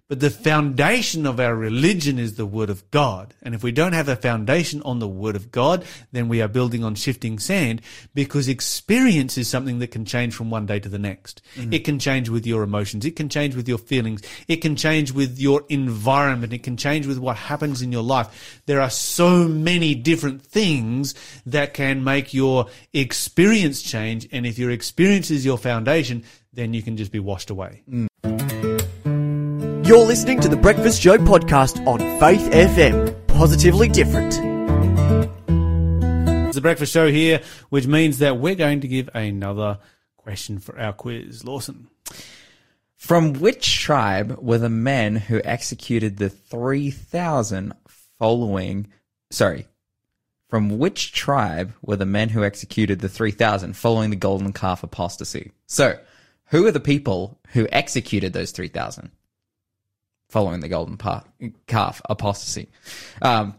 But 0.07 0.19
the 0.19 0.29
foundation 0.29 1.25
of 1.25 1.39
our 1.39 1.55
religion 1.55 2.19
is 2.19 2.35
the 2.35 2.45
Word 2.45 2.69
of 2.69 2.91
God. 2.91 3.33
And 3.41 3.55
if 3.55 3.63
we 3.63 3.71
don't 3.71 3.93
have 3.93 4.07
a 4.07 4.15
foundation 4.15 4.83
on 4.83 4.99
the 4.99 5.07
Word 5.07 5.35
of 5.35 5.51
God, 5.51 5.83
then 6.11 6.27
we 6.27 6.43
are 6.43 6.47
building 6.47 6.83
on 6.83 6.93
shifting 6.93 7.39
sand 7.39 7.81
because 8.13 8.47
experience 8.47 9.35
is 9.35 9.47
something 9.47 9.79
that 9.79 9.89
can 9.89 10.05
change 10.05 10.35
from 10.35 10.51
one 10.51 10.67
day 10.67 10.79
to 10.79 10.89
the 10.89 10.99
next. 10.99 11.41
Mm-hmm. 11.55 11.73
It 11.73 11.85
can 11.85 11.97
change 11.97 12.29
with 12.29 12.45
your 12.45 12.61
emotions. 12.61 13.03
It 13.03 13.15
can 13.15 13.29
change 13.29 13.55
with 13.55 13.67
your 13.67 13.79
feelings. 13.79 14.21
It 14.47 14.57
can 14.57 14.75
change 14.75 15.11
with 15.11 15.39
your 15.39 15.63
environment. 15.69 16.53
It 16.53 16.61
can 16.61 16.77
change 16.77 17.07
with 17.07 17.17
what 17.17 17.37
happens 17.37 17.81
in 17.81 17.91
your 17.91 18.03
life. 18.03 18.61
There 18.67 18.81
are 18.81 18.91
so 18.91 19.47
many 19.47 19.95
different 19.95 20.43
things 20.43 21.15
that 21.47 21.73
can 21.73 22.03
make 22.03 22.31
your 22.31 22.67
experience 22.93 23.81
change. 23.81 24.27
And 24.31 24.45
if 24.45 24.59
your 24.59 24.69
experience 24.69 25.31
is 25.31 25.43
your 25.43 25.57
foundation, 25.57 26.25
then 26.53 26.75
you 26.75 26.83
can 26.83 26.95
just 26.95 27.11
be 27.11 27.19
washed 27.19 27.49
away. 27.49 27.81
Mm. 27.89 28.07
You're 29.85 30.03
listening 30.03 30.39
to 30.39 30.47
the 30.49 30.57
Breakfast 30.57 30.99
Show 30.99 31.15
podcast 31.19 31.85
on 31.85 31.99
Faith 32.19 32.41
FM. 32.51 33.27
Positively 33.27 33.87
different. 33.87 34.33
It's 36.47 36.55
the 36.55 36.61
breakfast 36.61 36.91
show 36.91 37.11
here, 37.11 37.43
which 37.69 37.85
means 37.85 38.17
that 38.17 38.39
we're 38.39 38.55
going 38.55 38.81
to 38.81 38.87
give 38.87 39.11
another 39.13 39.77
question 40.17 40.57
for 40.57 40.79
our 40.79 40.91
quiz. 40.91 41.43
Lawson. 41.45 41.87
From 42.95 43.33
which 43.33 43.79
tribe 43.79 44.39
were 44.39 44.57
the 44.57 44.69
men 44.69 45.17
who 45.17 45.39
executed 45.43 46.17
the 46.17 46.31
3,000 46.31 47.75
following, 48.17 48.87
sorry, 49.29 49.67
from 50.49 50.79
which 50.79 51.13
tribe 51.13 51.75
were 51.83 51.97
the 51.97 52.07
men 52.07 52.29
who 52.29 52.43
executed 52.43 53.01
the 53.01 53.09
3,000 53.09 53.73
following 53.77 54.09
the 54.09 54.15
golden 54.15 54.51
calf 54.51 54.81
apostasy? 54.81 55.51
So, 55.67 55.99
who 56.45 56.65
are 56.65 56.71
the 56.71 56.79
people 56.79 57.39
who 57.49 57.67
executed 57.71 58.33
those 58.33 58.49
3,000 58.49 59.11
following 60.29 60.59
the 60.61 60.67
golden 60.67 60.97
pa- 60.97 61.23
calf 61.67 62.01
apostasy? 62.09 62.69
Um, 63.21 63.55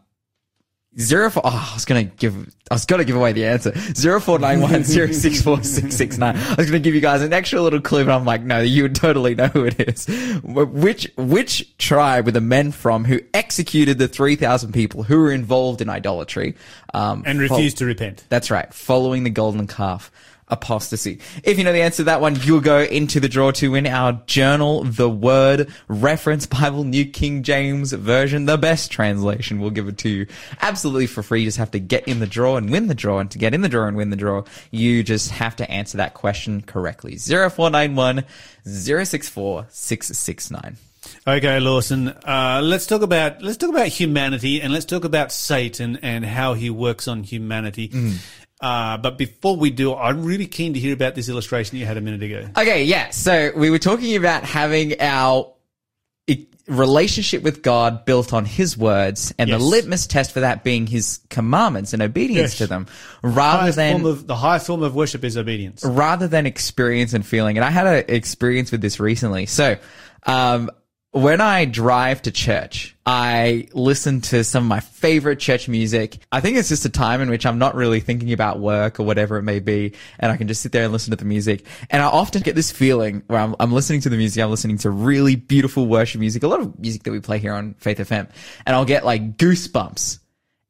Zero 0.98 1.28
four. 1.28 1.42
Oh, 1.44 1.68
I 1.70 1.74
was 1.74 1.84
gonna 1.84 2.04
give. 2.04 2.34
I 2.70 2.74
was 2.74 2.86
gonna 2.86 3.04
give 3.04 3.16
away 3.16 3.32
the 3.32 3.44
answer. 3.44 3.70
Zero 3.94 4.18
four 4.18 4.38
nine 4.38 4.62
one 4.62 4.82
zero 4.84 5.12
six 5.12 5.42
four 5.42 5.62
six 5.62 5.94
six 5.94 6.16
nine. 6.16 6.34
I 6.38 6.54
was 6.54 6.68
gonna 6.70 6.78
give 6.78 6.94
you 6.94 7.02
guys 7.02 7.20
an 7.20 7.34
extra 7.34 7.60
little 7.60 7.82
clue, 7.82 8.06
but 8.06 8.14
I'm 8.16 8.24
like, 8.24 8.40
no, 8.40 8.60
you 8.62 8.84
would 8.84 8.94
totally 8.94 9.34
know 9.34 9.48
who 9.48 9.66
it 9.66 9.78
is. 9.78 10.06
Which 10.42 11.06
which 11.18 11.76
tribe 11.76 12.24
were 12.24 12.32
the 12.32 12.40
men 12.40 12.72
from 12.72 13.04
who 13.04 13.20
executed 13.34 13.98
the 13.98 14.08
three 14.08 14.36
thousand 14.36 14.72
people 14.72 15.02
who 15.02 15.18
were 15.18 15.32
involved 15.32 15.82
in 15.82 15.90
idolatry 15.90 16.54
um, 16.94 17.24
And 17.26 17.40
refused 17.40 17.76
to 17.78 17.84
repent. 17.84 18.24
that's 18.30 18.50
right. 18.50 18.72
Following 18.72 19.24
the 19.24 19.30
golden 19.30 19.66
calf 19.66 20.10
apostasy. 20.48 21.18
If 21.42 21.58
you 21.58 21.64
know 21.64 21.72
the 21.72 21.82
answer 21.82 21.98
to 21.98 22.04
that 22.04 22.20
one, 22.20 22.36
you'll 22.42 22.60
go 22.60 22.80
into 22.80 23.20
the 23.20 23.28
draw 23.28 23.50
to 23.52 23.72
win 23.72 23.86
our 23.86 24.12
journal, 24.26 24.84
the 24.84 25.08
word 25.08 25.72
reference 25.88 26.46
Bible, 26.46 26.84
New 26.84 27.04
King 27.04 27.42
James 27.42 27.92
Version, 27.92 28.46
the 28.46 28.56
best 28.56 28.90
translation. 28.90 29.60
We'll 29.60 29.70
give 29.70 29.88
it 29.88 29.98
to 29.98 30.08
you 30.08 30.26
absolutely 30.60 31.06
for 31.06 31.22
free. 31.22 31.40
You 31.40 31.46
just 31.46 31.58
have 31.58 31.72
to 31.72 31.80
get 31.80 32.06
in 32.06 32.20
the 32.20 32.26
draw 32.26 32.56
and 32.56 32.70
win 32.70 32.86
the 32.86 32.94
draw. 32.94 33.18
And 33.18 33.30
to 33.32 33.38
get 33.38 33.54
in 33.54 33.60
the 33.60 33.68
draw 33.68 33.86
and 33.86 33.96
win 33.96 34.10
the 34.10 34.16
draw, 34.16 34.44
you 34.70 35.02
just 35.02 35.30
have 35.30 35.56
to 35.56 35.70
answer 35.70 35.98
that 35.98 36.14
question 36.14 36.62
correctly. 36.62 37.16
0491 37.16 38.24
064 38.64 39.66
669. 39.68 40.76
Okay, 41.26 41.60
Lawson. 41.60 42.08
Uh, 42.08 42.60
let's 42.62 42.86
talk 42.86 43.02
about 43.02 43.42
let's 43.42 43.56
talk 43.56 43.70
about 43.70 43.88
humanity 43.88 44.60
and 44.60 44.72
let's 44.72 44.84
talk 44.84 45.04
about 45.04 45.32
Satan 45.32 45.98
and 46.02 46.24
how 46.24 46.54
he 46.54 46.70
works 46.70 47.08
on 47.08 47.22
humanity. 47.22 47.90
Uh, 48.66 48.96
but 48.98 49.16
before 49.16 49.56
we 49.56 49.70
do, 49.70 49.94
I'm 49.94 50.24
really 50.24 50.46
keen 50.46 50.74
to 50.74 50.80
hear 50.80 50.92
about 50.94 51.14
this 51.14 51.28
illustration 51.28 51.78
you 51.78 51.86
had 51.86 51.96
a 51.96 52.00
minute 52.00 52.22
ago. 52.22 52.48
Okay, 52.58 52.84
yeah. 52.84 53.10
So 53.10 53.52
we 53.56 53.70
were 53.70 53.78
talking 53.78 54.16
about 54.16 54.42
having 54.42 55.00
our 55.00 55.52
relationship 56.68 57.44
with 57.44 57.62
God 57.62 58.04
built 58.04 58.32
on 58.32 58.44
His 58.44 58.76
words, 58.76 59.32
and 59.38 59.48
Yes. 59.48 59.60
the 59.60 59.64
litmus 59.64 60.06
test 60.08 60.32
for 60.32 60.40
that 60.40 60.64
being 60.64 60.88
His 60.88 61.20
commandments 61.30 61.92
and 61.92 62.02
obedience 62.02 62.52
Yes. 62.54 62.58
to 62.58 62.66
them, 62.66 62.88
rather 63.22 63.60
Highest 63.62 63.76
than 63.76 64.04
of, 64.04 64.26
the 64.26 64.34
highest 64.34 64.66
form 64.66 64.82
of 64.82 64.92
worship 64.96 65.22
is 65.22 65.36
obedience. 65.36 65.84
rather 65.84 66.26
than 66.26 66.44
experience 66.44 67.12
and 67.14 67.24
feeling. 67.24 67.56
And 67.56 67.64
I 67.64 67.70
had 67.70 67.86
an 67.86 68.04
experience 68.08 68.72
with 68.72 68.80
this 68.80 68.98
recently. 68.98 69.46
So, 69.46 69.76
um, 70.26 70.70
when 71.12 71.40
I 71.40 71.64
drive 71.64 72.22
to 72.22 72.30
church, 72.30 72.94
I 73.06 73.68
listen 73.72 74.20
to 74.22 74.44
some 74.44 74.64
of 74.64 74.68
my 74.68 74.80
favorite 74.80 75.38
church 75.38 75.68
music. 75.68 76.18
I 76.30 76.40
think 76.40 76.58
it's 76.58 76.68
just 76.68 76.84
a 76.84 76.90
time 76.90 77.20
in 77.22 77.30
which 77.30 77.46
I'm 77.46 77.58
not 77.58 77.74
really 77.74 78.00
thinking 78.00 78.32
about 78.32 78.58
work 78.58 79.00
or 79.00 79.04
whatever 79.04 79.38
it 79.38 79.42
may 79.42 79.60
be. 79.60 79.94
And 80.18 80.30
I 80.30 80.36
can 80.36 80.46
just 80.46 80.60
sit 80.60 80.72
there 80.72 80.84
and 80.84 80.92
listen 80.92 81.12
to 81.12 81.16
the 81.16 81.24
music. 81.24 81.64
And 81.90 82.02
I 82.02 82.06
often 82.06 82.42
get 82.42 82.54
this 82.54 82.70
feeling 82.70 83.22
where 83.28 83.40
I'm, 83.40 83.54
I'm 83.58 83.72
listening 83.72 84.00
to 84.02 84.08
the 84.08 84.16
music. 84.16 84.42
I'm 84.42 84.50
listening 84.50 84.78
to 84.78 84.90
really 84.90 85.36
beautiful 85.36 85.86
worship 85.86 86.20
music, 86.20 86.42
a 86.42 86.48
lot 86.48 86.60
of 86.60 86.78
music 86.78 87.04
that 87.04 87.12
we 87.12 87.20
play 87.20 87.38
here 87.38 87.54
on 87.54 87.74
Faith 87.74 87.98
FM. 87.98 88.28
And 88.66 88.76
I'll 88.76 88.84
get 88.84 89.04
like 89.04 89.38
goosebumps. 89.38 90.18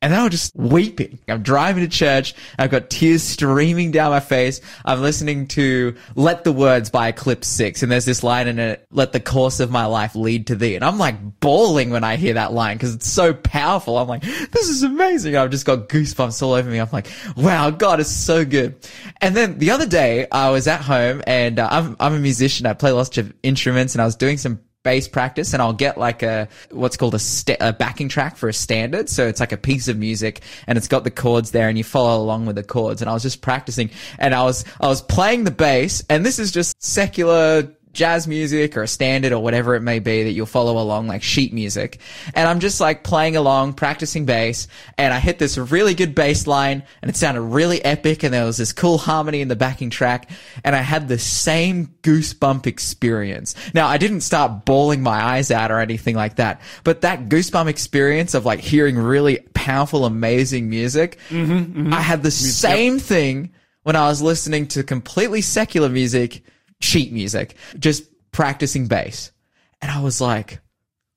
And 0.06 0.14
I'm 0.14 0.30
just 0.30 0.54
weeping. 0.54 1.18
I'm 1.26 1.42
driving 1.42 1.82
to 1.82 1.88
church. 1.88 2.32
I've 2.60 2.70
got 2.70 2.90
tears 2.90 3.24
streaming 3.24 3.90
down 3.90 4.12
my 4.12 4.20
face. 4.20 4.60
I'm 4.84 5.02
listening 5.02 5.48
to 5.48 5.96
Let 6.14 6.44
the 6.44 6.52
Words 6.52 6.90
by 6.90 7.08
Eclipse 7.08 7.48
6. 7.48 7.82
And 7.82 7.90
there's 7.90 8.04
this 8.04 8.22
line 8.22 8.46
in 8.46 8.60
it, 8.60 8.86
Let 8.92 9.10
the 9.10 9.18
course 9.18 9.58
of 9.58 9.72
my 9.72 9.86
life 9.86 10.14
lead 10.14 10.46
to 10.46 10.54
thee. 10.54 10.76
And 10.76 10.84
I'm 10.84 10.96
like 10.96 11.40
bawling 11.40 11.90
when 11.90 12.04
I 12.04 12.14
hear 12.14 12.34
that 12.34 12.52
line 12.52 12.76
because 12.76 12.94
it's 12.94 13.10
so 13.10 13.34
powerful. 13.34 13.98
I'm 13.98 14.06
like, 14.06 14.22
this 14.22 14.68
is 14.68 14.84
amazing. 14.84 15.36
I've 15.36 15.50
just 15.50 15.66
got 15.66 15.88
goosebumps 15.88 16.40
all 16.40 16.52
over 16.52 16.70
me. 16.70 16.78
I'm 16.78 16.88
like, 16.92 17.08
wow, 17.36 17.70
God 17.70 17.98
is 17.98 18.08
so 18.08 18.44
good. 18.44 18.76
And 19.20 19.34
then 19.34 19.58
the 19.58 19.72
other 19.72 19.88
day 19.88 20.28
I 20.30 20.50
was 20.50 20.68
at 20.68 20.82
home 20.82 21.20
and 21.26 21.58
uh, 21.58 21.66
I'm, 21.68 21.96
I'm 21.98 22.14
a 22.14 22.20
musician. 22.20 22.64
I 22.66 22.74
play 22.74 22.92
lots 22.92 23.18
of 23.18 23.34
instruments 23.42 23.96
and 23.96 24.02
I 24.02 24.04
was 24.04 24.14
doing 24.14 24.38
some 24.38 24.60
bass 24.87 25.09
practice 25.09 25.53
and 25.53 25.61
I'll 25.61 25.72
get 25.72 25.99
like 25.99 26.22
a 26.22 26.46
what's 26.70 26.96
called 26.96 27.16
a, 27.16 27.18
sta 27.18 27.57
a 27.59 27.72
backing 27.72 28.09
track 28.09 28.37
for 28.37 28.49
a 28.49 28.53
standard. 28.53 29.09
So 29.09 29.27
it's 29.27 29.40
like 29.40 29.51
a 29.51 29.57
piece 29.57 29.88
of 29.88 29.99
music 29.99 30.42
and 30.68 30.79
it's 30.79 30.87
got 30.87 31.03
the 31.03 31.11
chords 31.11 31.51
there 31.51 31.68
and 31.68 31.77
you 31.77 31.83
follow 31.83 32.22
along 32.22 32.46
with 32.46 32.55
the 32.55 32.62
chords. 32.62 33.03
And 33.03 33.11
I 33.11 33.12
was 33.12 33.25
just 33.25 33.42
practicing 33.42 33.90
and 34.20 34.33
I 34.33 34.44
was 34.44 34.64
I 34.81 34.87
was 34.87 35.03
playing 35.03 35.42
the 35.42 35.51
bass 35.51 36.05
and 36.09 36.25
this 36.25 36.38
is 36.38 36.53
just 36.53 36.81
secular 36.81 37.68
jazz 37.96 38.28
music 38.28 38.76
or 38.76 38.82
a 38.82 38.88
standard 38.88 39.32
or 39.32 39.42
whatever 39.42 39.74
it 39.74 39.80
may 39.80 39.98
be 39.98 40.22
that 40.22 40.32
you'll 40.32 40.46
follow 40.46 40.78
along 40.78 41.09
like 41.09 41.22
sheet 41.22 41.52
music. 41.52 41.98
And 42.35 42.48
I'm 42.48 42.61
just 42.61 42.80
like 42.80 43.02
playing 43.02 43.35
along, 43.37 43.72
practicing 43.72 44.26
bass, 44.26 44.68
and 44.96 45.12
I 45.12 45.18
hit 45.18 45.38
this 45.38 45.59
really 45.59 45.94
good 45.94 46.14
bass 46.14 46.46
line 46.46 46.85
and 47.02 47.09
it 47.09 47.16
sounded 47.16 47.40
really 47.40 47.85
epic 47.85 48.22
and 48.22 48.32
there 48.32 48.44
was 48.44 48.59
this 48.59 48.72
cool 48.72 48.98
harmony 48.98 49.40
in 49.40 49.48
the 49.48 49.56
backing 49.56 49.90
track 49.90 50.30
and 50.62 50.76
I 50.76 50.82
had 50.82 51.09
the 51.09 51.18
same 51.18 51.94
goosebump 52.02 52.66
experience. 52.66 53.54
Now 53.74 53.88
I 53.88 53.98
didn't 53.98 54.20
start 54.20 54.64
bawling 54.64 55.02
my 55.02 55.20
eyes 55.20 55.50
out 55.50 55.72
or 55.72 55.80
anything 55.80 56.14
like 56.14 56.37
that, 56.37 56.61
but 56.85 57.00
that 57.00 57.28
goosebump 57.28 57.66
experience 57.66 58.35
of 58.35 58.44
like 58.44 58.61
hearing 58.61 58.96
really 58.96 59.38
powerful, 59.54 60.04
amazing 60.04 60.68
music, 60.68 61.18
mm-hmm, 61.30 61.52
mm-hmm. 61.52 61.94
I 61.94 62.00
had 62.00 62.22
the 62.22 62.30
same 62.30 62.98
thing 62.98 63.52
when 63.82 63.96
I 63.96 64.09
was 64.09 64.20
listening 64.20 64.66
to 64.68 64.82
completely 64.82 65.40
secular 65.40 65.88
music, 65.88 66.42
sheet 66.80 67.12
music, 67.12 67.56
just 67.78 68.04
practicing 68.32 68.86
bass. 68.86 69.32
And 69.80 69.90
I 69.90 70.00
was 70.00 70.20
like, 70.20 70.60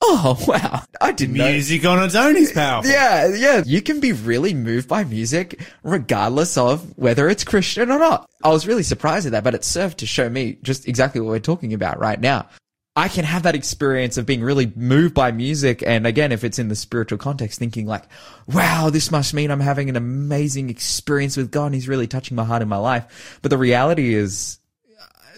oh, 0.02 0.38
wow. 0.48 0.84
I 1.02 1.12
didn't 1.12 1.36
know. 1.36 1.52
Music 1.52 1.86
on 1.86 2.04
its 2.04 2.15
own 2.15 2.36
is 2.36 2.52
powerful. 2.52 2.91
Yeah, 2.91 3.28
yeah. 3.28 3.63
You 3.65 3.82
can 3.82 4.00
be 4.00 4.13
really 4.13 4.54
moved 4.54 4.88
by 4.88 5.04
music 5.04 5.60
regardless 5.84 6.58
of 6.58 6.98
whether 6.98 7.30
it's 7.30 7.43
Christian 7.43 7.91
or 7.91 8.00
not. 8.00 8.30
I 8.43 8.50
was 8.50 8.67
really 8.67 8.84
surprised 8.84 9.26
at 9.26 9.34
that, 9.34 9.43
but 9.43 9.56
it 9.56 9.63
served 9.63 10.00
to 10.00 10.06
show 10.06 10.30
me 10.30 10.58
just 10.62 10.88
exactly 10.88 11.22
what 11.22 11.30
we're 11.30 11.39
talking 11.39 11.74
about 11.74 12.00
right 12.00 12.19
now. 12.19 12.48
I 12.95 13.08
can 13.08 13.24
have 13.24 13.43
that 13.43 13.56
experience 13.56 14.17
of 14.17 14.26
being 14.26 14.41
really 14.41 14.74
moved 14.76 15.13
by 15.13 15.32
music. 15.32 15.82
And 15.86 16.06
again, 16.06 16.34
if 16.34 16.43
it's 16.43 16.60
in 16.60 16.67
the 16.67 16.76
spiritual 16.76 17.17
context, 17.17 17.58
thinking 17.58 17.86
like, 17.86 18.04
wow, 18.48 18.89
this 18.89 19.10
must 19.10 19.34
mean 19.34 19.52
I'm 19.52 19.62
having 19.62 19.89
an 19.89 19.95
amazing 19.95 20.69
experience 20.69 21.38
with 21.38 21.52
God 21.52 21.67
and 21.67 21.76
he's 21.76 21.88
really 21.88 22.08
touching 22.08 22.36
my 22.36 22.43
heart 22.43 22.62
in 22.62 22.67
my 22.67 22.78
life. 22.78 23.39
But 23.41 23.52
the 23.52 23.58
reality 23.58 24.13
is 24.13 24.60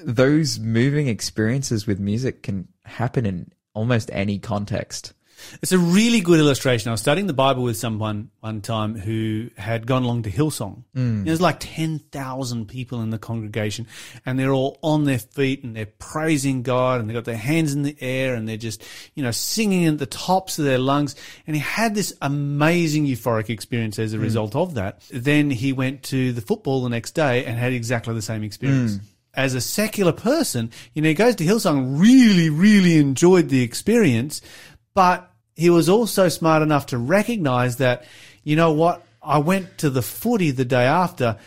those 0.03 0.59
moving 0.59 1.07
experiences 1.07 1.87
with 1.87 1.99
music 1.99 2.43
can 2.43 2.67
happen 2.85 3.25
in 3.25 3.51
almost 3.73 4.09
any 4.13 4.39
context. 4.39 5.13
It's 5.61 5.71
a 5.71 5.77
really 5.77 6.21
good 6.21 6.39
illustration. 6.39 6.89
I 6.89 6.91
was 6.91 7.01
studying 7.01 7.27
the 7.27 7.33
Bible 7.33 7.63
with 7.63 7.77
someone 7.77 8.29
one 8.39 8.61
time 8.61 8.95
who 8.95 9.49
had 9.57 9.87
gone 9.87 10.03
along 10.03 10.23
to 10.23 10.31
Hillsong. 10.31 10.83
Mm. 10.95 11.25
There's 11.25 11.41
like 11.41 11.57
10,000 11.59 12.67
people 12.67 13.01
in 13.01 13.09
the 13.09 13.17
congregation 13.17 13.87
and 14.25 14.37
they're 14.37 14.51
all 14.51 14.77
on 14.81 15.05
their 15.05 15.19
feet 15.19 15.63
and 15.63 15.75
they're 15.75 15.85
praising 15.85 16.63
God 16.63 16.99
and 16.99 17.09
they've 17.09 17.15
got 17.15 17.25
their 17.25 17.37
hands 17.37 17.73
in 17.73 17.83
the 17.83 17.95
air 17.99 18.35
and 18.35 18.47
they're 18.47 18.57
just, 18.57 18.83
you 19.15 19.23
know, 19.23 19.31
singing 19.31 19.85
at 19.85 19.97
the 19.97 20.05
tops 20.05 20.59
of 20.59 20.65
their 20.65 20.79
lungs. 20.79 21.15
And 21.47 21.55
he 21.55 21.61
had 21.61 21.95
this 21.95 22.13
amazing 22.21 23.05
euphoric 23.05 23.49
experience 23.49 23.99
as 23.99 24.13
a 24.13 24.17
mm. 24.17 24.21
result 24.21 24.55
of 24.55 24.75
that. 24.75 25.01
Then 25.11 25.49
he 25.49 25.73
went 25.73 26.03
to 26.03 26.33
the 26.33 26.41
football 26.41 26.83
the 26.83 26.89
next 26.89 27.11
day 27.11 27.45
and 27.45 27.57
had 27.57 27.73
exactly 27.73 28.13
the 28.13 28.21
same 28.21 28.43
experience 28.43 28.97
mm. 28.97 29.01
As 29.33 29.53
a 29.53 29.61
secular 29.61 30.11
person, 30.11 30.71
you 30.93 31.01
know, 31.01 31.09
he 31.09 31.13
goes 31.15 31.35
to 31.37 31.45
Hillsong, 31.45 31.99
really, 31.99 32.49
really 32.49 32.97
enjoyed 32.97 33.49
the 33.49 33.61
experience, 33.61 34.41
but 34.93 35.29
he 35.55 35.69
was 35.69 35.87
also 35.89 36.27
smart 36.29 36.61
enough 36.61 36.87
to 36.87 36.97
recognize 36.97 37.77
that, 37.77 38.05
you 38.43 38.55
know 38.55 38.71
what, 38.73 39.03
I 39.21 39.37
went 39.37 39.77
to 39.79 39.89
the 39.89 40.01
footy 40.01 40.51
the 40.51 40.65
day 40.65 40.83
after, 40.85 41.37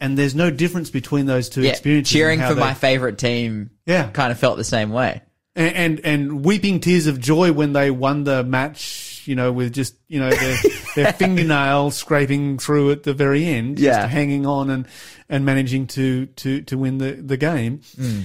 and 0.00 0.18
there's 0.18 0.34
no 0.34 0.50
difference 0.50 0.90
between 0.90 1.26
those 1.26 1.48
two 1.48 1.62
Yeah, 1.62 1.70
experiences. 1.70 2.12
cheering 2.12 2.40
for 2.40 2.54
they- 2.54 2.60
my 2.60 2.74
favorite 2.74 3.18
team. 3.18 3.70
Yeah. 3.86 4.08
kind 4.10 4.30
of 4.30 4.38
felt 4.38 4.56
the 4.56 4.64
same 4.64 4.90
way. 4.90 5.22
and, 5.54 5.74
and 5.76 6.00
and 6.06 6.44
weeping 6.46 6.80
tears 6.80 7.06
of 7.06 7.20
joy 7.20 7.52
when 7.52 7.72
they 7.74 7.90
won 7.90 8.24
the 8.24 8.42
match, 8.42 9.22
you 9.26 9.34
know, 9.34 9.52
with 9.52 9.72
just 9.74 9.94
you 10.08 10.18
know 10.18 10.30
their, 10.30 10.56
their 10.94 11.12
fingernail 11.18 11.90
scraping 11.90 12.56
through 12.58 12.90
at 12.92 13.02
the 13.02 13.12
very 13.12 13.44
end, 13.44 13.78
Yeah. 13.78 14.00
just 14.02 14.12
hanging 14.12 14.46
on 14.46 14.70
and 14.70 14.86
and 15.32 15.46
managing 15.46 15.86
to 15.88 16.26
to 16.26 16.60
to 16.62 16.78
win 16.78 16.98
the 16.98 17.12
the 17.12 17.36
game. 17.36 17.78
Mm. 17.96 18.24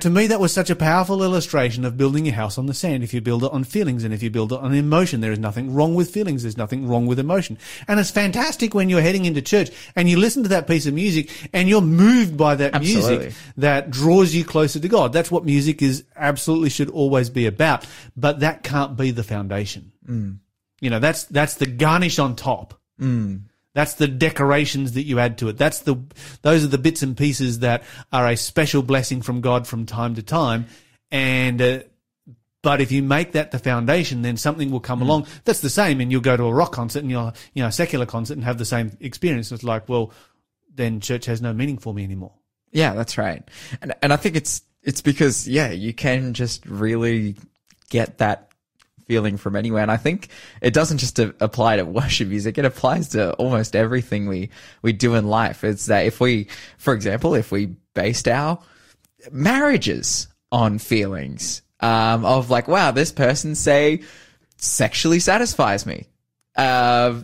To 0.00 0.08
me, 0.08 0.28
that 0.28 0.40
was 0.40 0.50
such 0.50 0.70
a 0.70 0.74
powerful 0.74 1.22
illustration 1.22 1.84
of 1.84 1.98
building 1.98 2.24
your 2.24 2.34
house 2.34 2.56
on 2.56 2.64
the 2.64 2.72
sand. 2.72 3.04
If 3.04 3.12
you 3.12 3.20
build 3.20 3.44
it 3.44 3.52
on 3.52 3.64
feelings 3.64 4.02
and 4.02 4.14
if 4.14 4.22
you 4.22 4.30
build 4.30 4.50
it 4.50 4.58
on 4.58 4.72
emotion, 4.72 5.20
there 5.20 5.30
is 5.30 5.38
nothing 5.38 5.74
wrong 5.74 5.94
with 5.94 6.08
feelings. 6.08 6.40
There's 6.40 6.56
nothing 6.56 6.88
wrong 6.88 7.06
with 7.06 7.18
emotion. 7.18 7.58
And 7.86 8.00
it's 8.00 8.10
fantastic 8.10 8.72
when 8.72 8.88
you're 8.88 9.02
heading 9.02 9.26
into 9.26 9.42
church 9.42 9.68
and 9.94 10.08
you 10.08 10.16
listen 10.16 10.42
to 10.44 10.48
that 10.48 10.66
piece 10.66 10.86
of 10.86 10.94
music 10.94 11.28
and 11.52 11.68
you're 11.68 11.82
moved 11.82 12.38
by 12.38 12.54
that 12.54 12.76
Absolutely. 12.76 13.18
music 13.18 13.34
that 13.58 13.90
draws 13.90 14.34
you 14.34 14.42
closer 14.42 14.80
to 14.80 14.88
God. 14.88 15.12
That's 15.12 15.30
what 15.30 15.44
music 15.44 15.82
is 15.82 16.04
absolutely 16.16 16.70
should 16.70 16.88
always 16.88 17.28
be 17.28 17.44
about. 17.44 17.86
But 18.16 18.40
that 18.40 18.62
can't 18.62 18.96
be 18.96 19.10
the 19.10 19.22
foundation. 19.22 19.92
Mm. 20.08 20.38
You 20.80 20.88
know, 20.88 20.98
that's, 20.98 21.24
that's 21.24 21.56
the 21.56 21.66
garnish 21.66 22.18
on 22.18 22.36
top. 22.36 22.80
Mm. 22.98 23.42
That's 23.74 23.94
the 23.94 24.08
decorations 24.08 24.92
that 24.92 25.04
you 25.04 25.20
add 25.20 25.38
to 25.38 25.48
it. 25.48 25.56
That's 25.56 25.80
the, 25.80 25.96
those 26.42 26.64
are 26.64 26.68
the 26.68 26.78
bits 26.78 27.02
and 27.02 27.16
pieces 27.16 27.60
that 27.60 27.84
are 28.12 28.26
a 28.26 28.36
special 28.36 28.82
blessing 28.82 29.22
from 29.22 29.40
God 29.40 29.66
from 29.66 29.86
time 29.86 30.16
to 30.16 30.22
time. 30.22 30.66
And, 31.10 31.62
uh, 31.62 31.80
but 32.62 32.80
if 32.80 32.92
you 32.92 33.02
make 33.02 33.32
that 33.32 33.52
the 33.52 33.58
foundation, 33.58 34.22
then 34.22 34.36
something 34.36 34.70
will 34.70 34.80
come 34.80 35.00
along 35.00 35.26
that's 35.44 35.60
the 35.60 35.70
same, 35.70 36.00
and 36.00 36.12
you'll 36.12 36.20
go 36.20 36.36
to 36.36 36.44
a 36.44 36.52
rock 36.52 36.72
concert 36.72 37.00
and 37.00 37.10
you'll, 37.10 37.32
you 37.54 37.62
know, 37.62 37.68
a 37.68 37.72
secular 37.72 38.04
concert 38.06 38.34
and 38.34 38.44
have 38.44 38.58
the 38.58 38.64
same 38.64 38.96
experience. 39.00 39.50
It's 39.50 39.64
like, 39.64 39.88
well, 39.88 40.12
then 40.74 41.00
church 41.00 41.24
has 41.26 41.40
no 41.40 41.52
meaning 41.52 41.78
for 41.78 41.94
me 41.94 42.04
anymore. 42.04 42.32
Yeah, 42.70 42.94
that's 42.94 43.16
right. 43.16 43.42
And 43.80 43.94
and 44.02 44.12
I 44.12 44.16
think 44.16 44.36
it's 44.36 44.62
it's 44.82 45.00
because 45.00 45.48
yeah, 45.48 45.70
you 45.70 45.94
can 45.94 46.34
just 46.34 46.66
really 46.66 47.36
get 47.88 48.18
that 48.18 48.49
feeling 49.10 49.36
from 49.36 49.56
anywhere. 49.56 49.82
And 49.82 49.90
I 49.90 49.96
think 49.96 50.28
it 50.62 50.72
doesn't 50.72 50.98
just 50.98 51.18
apply 51.18 51.78
to 51.78 51.84
worship 51.98 52.28
music; 52.28 52.58
it 52.58 52.64
applies 52.64 53.08
to 53.08 53.32
almost 53.34 53.74
everything 53.74 54.28
we 54.28 54.50
we 54.82 54.92
do 54.92 55.16
in 55.16 55.26
life. 55.26 55.64
It's 55.64 55.86
that 55.86 56.06
if 56.06 56.20
we, 56.20 56.46
for 56.78 56.94
example, 56.94 57.34
if 57.34 57.50
we 57.50 57.74
based 57.92 58.28
our 58.28 58.62
marriages 59.32 60.28
on 60.52 60.78
feelings 60.78 61.62
um, 61.80 62.24
of 62.24 62.50
like, 62.50 62.68
wow, 62.68 62.92
this 62.92 63.10
person 63.10 63.56
say 63.56 64.02
sexually 64.58 65.18
satisfies 65.18 65.86
me. 65.86 66.06
Uh, 66.54 67.22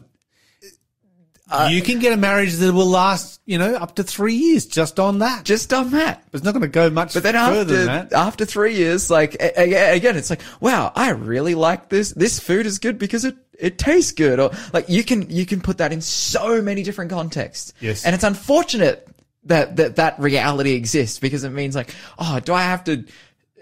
you 1.71 1.81
can 1.83 1.99
get 2.01 2.13
a 2.13 2.17
marriage 2.17 2.55
that 2.55 2.73
will 2.73 2.87
last, 2.87 3.41
you 3.47 3.57
know, 3.59 3.75
up 3.77 3.95
to 3.97 4.03
three 4.03 4.35
years 4.35 4.67
just 4.67 4.99
on 4.99 5.21
that. 5.21 5.45
just 5.45 5.73
on 5.73 5.91
that. 5.93 6.25
It's 6.33 6.43
not 6.43 6.53
going 6.53 6.63
to 6.63 6.69
go 6.69 6.91
much 6.91 7.15
But 7.15 7.23
then 7.23 7.35
further 7.35 7.61
after 7.61 7.65
than 7.65 7.87
that. 7.87 8.13
after 8.13 8.45
three 8.45 8.75
years, 8.75 9.11
like 9.11 9.35
again, 9.41 10.17
it's 10.17 10.31
like, 10.31 10.43
wow, 10.61 10.91
I 10.95 11.11
really 11.11 11.55
like 11.55 11.89
this. 11.89 12.11
This 12.13 12.41
food 12.41 12.67
is 12.67 12.79
good 12.79 12.99
because 12.99 13.25
it 13.25 13.37
it 13.59 13.79
tastes 13.79 14.13
good, 14.13 14.39
or 14.41 14.51
like 14.73 14.89
you 14.89 15.03
can 15.05 15.31
you 15.31 15.47
can 15.47 15.61
put 15.61 15.79
that 15.79 15.93
in 15.93 16.01
so 16.01 16.61
many 16.61 16.83
different 16.83 17.11
contexts. 17.11 17.73
Yes. 17.81 18.05
and 18.05 18.15
it's 18.15 18.25
unfortunate 18.25 19.09
that 19.45 19.77
that 19.77 19.97
that 19.97 20.19
reality 20.19 20.73
exists 20.73 21.19
because 21.21 21.45
it 21.45 21.51
means 21.51 21.75
like, 21.77 21.95
oh, 22.19 22.41
do 22.41 22.53
I 22.53 22.63
have 22.63 22.83
to, 22.85 23.05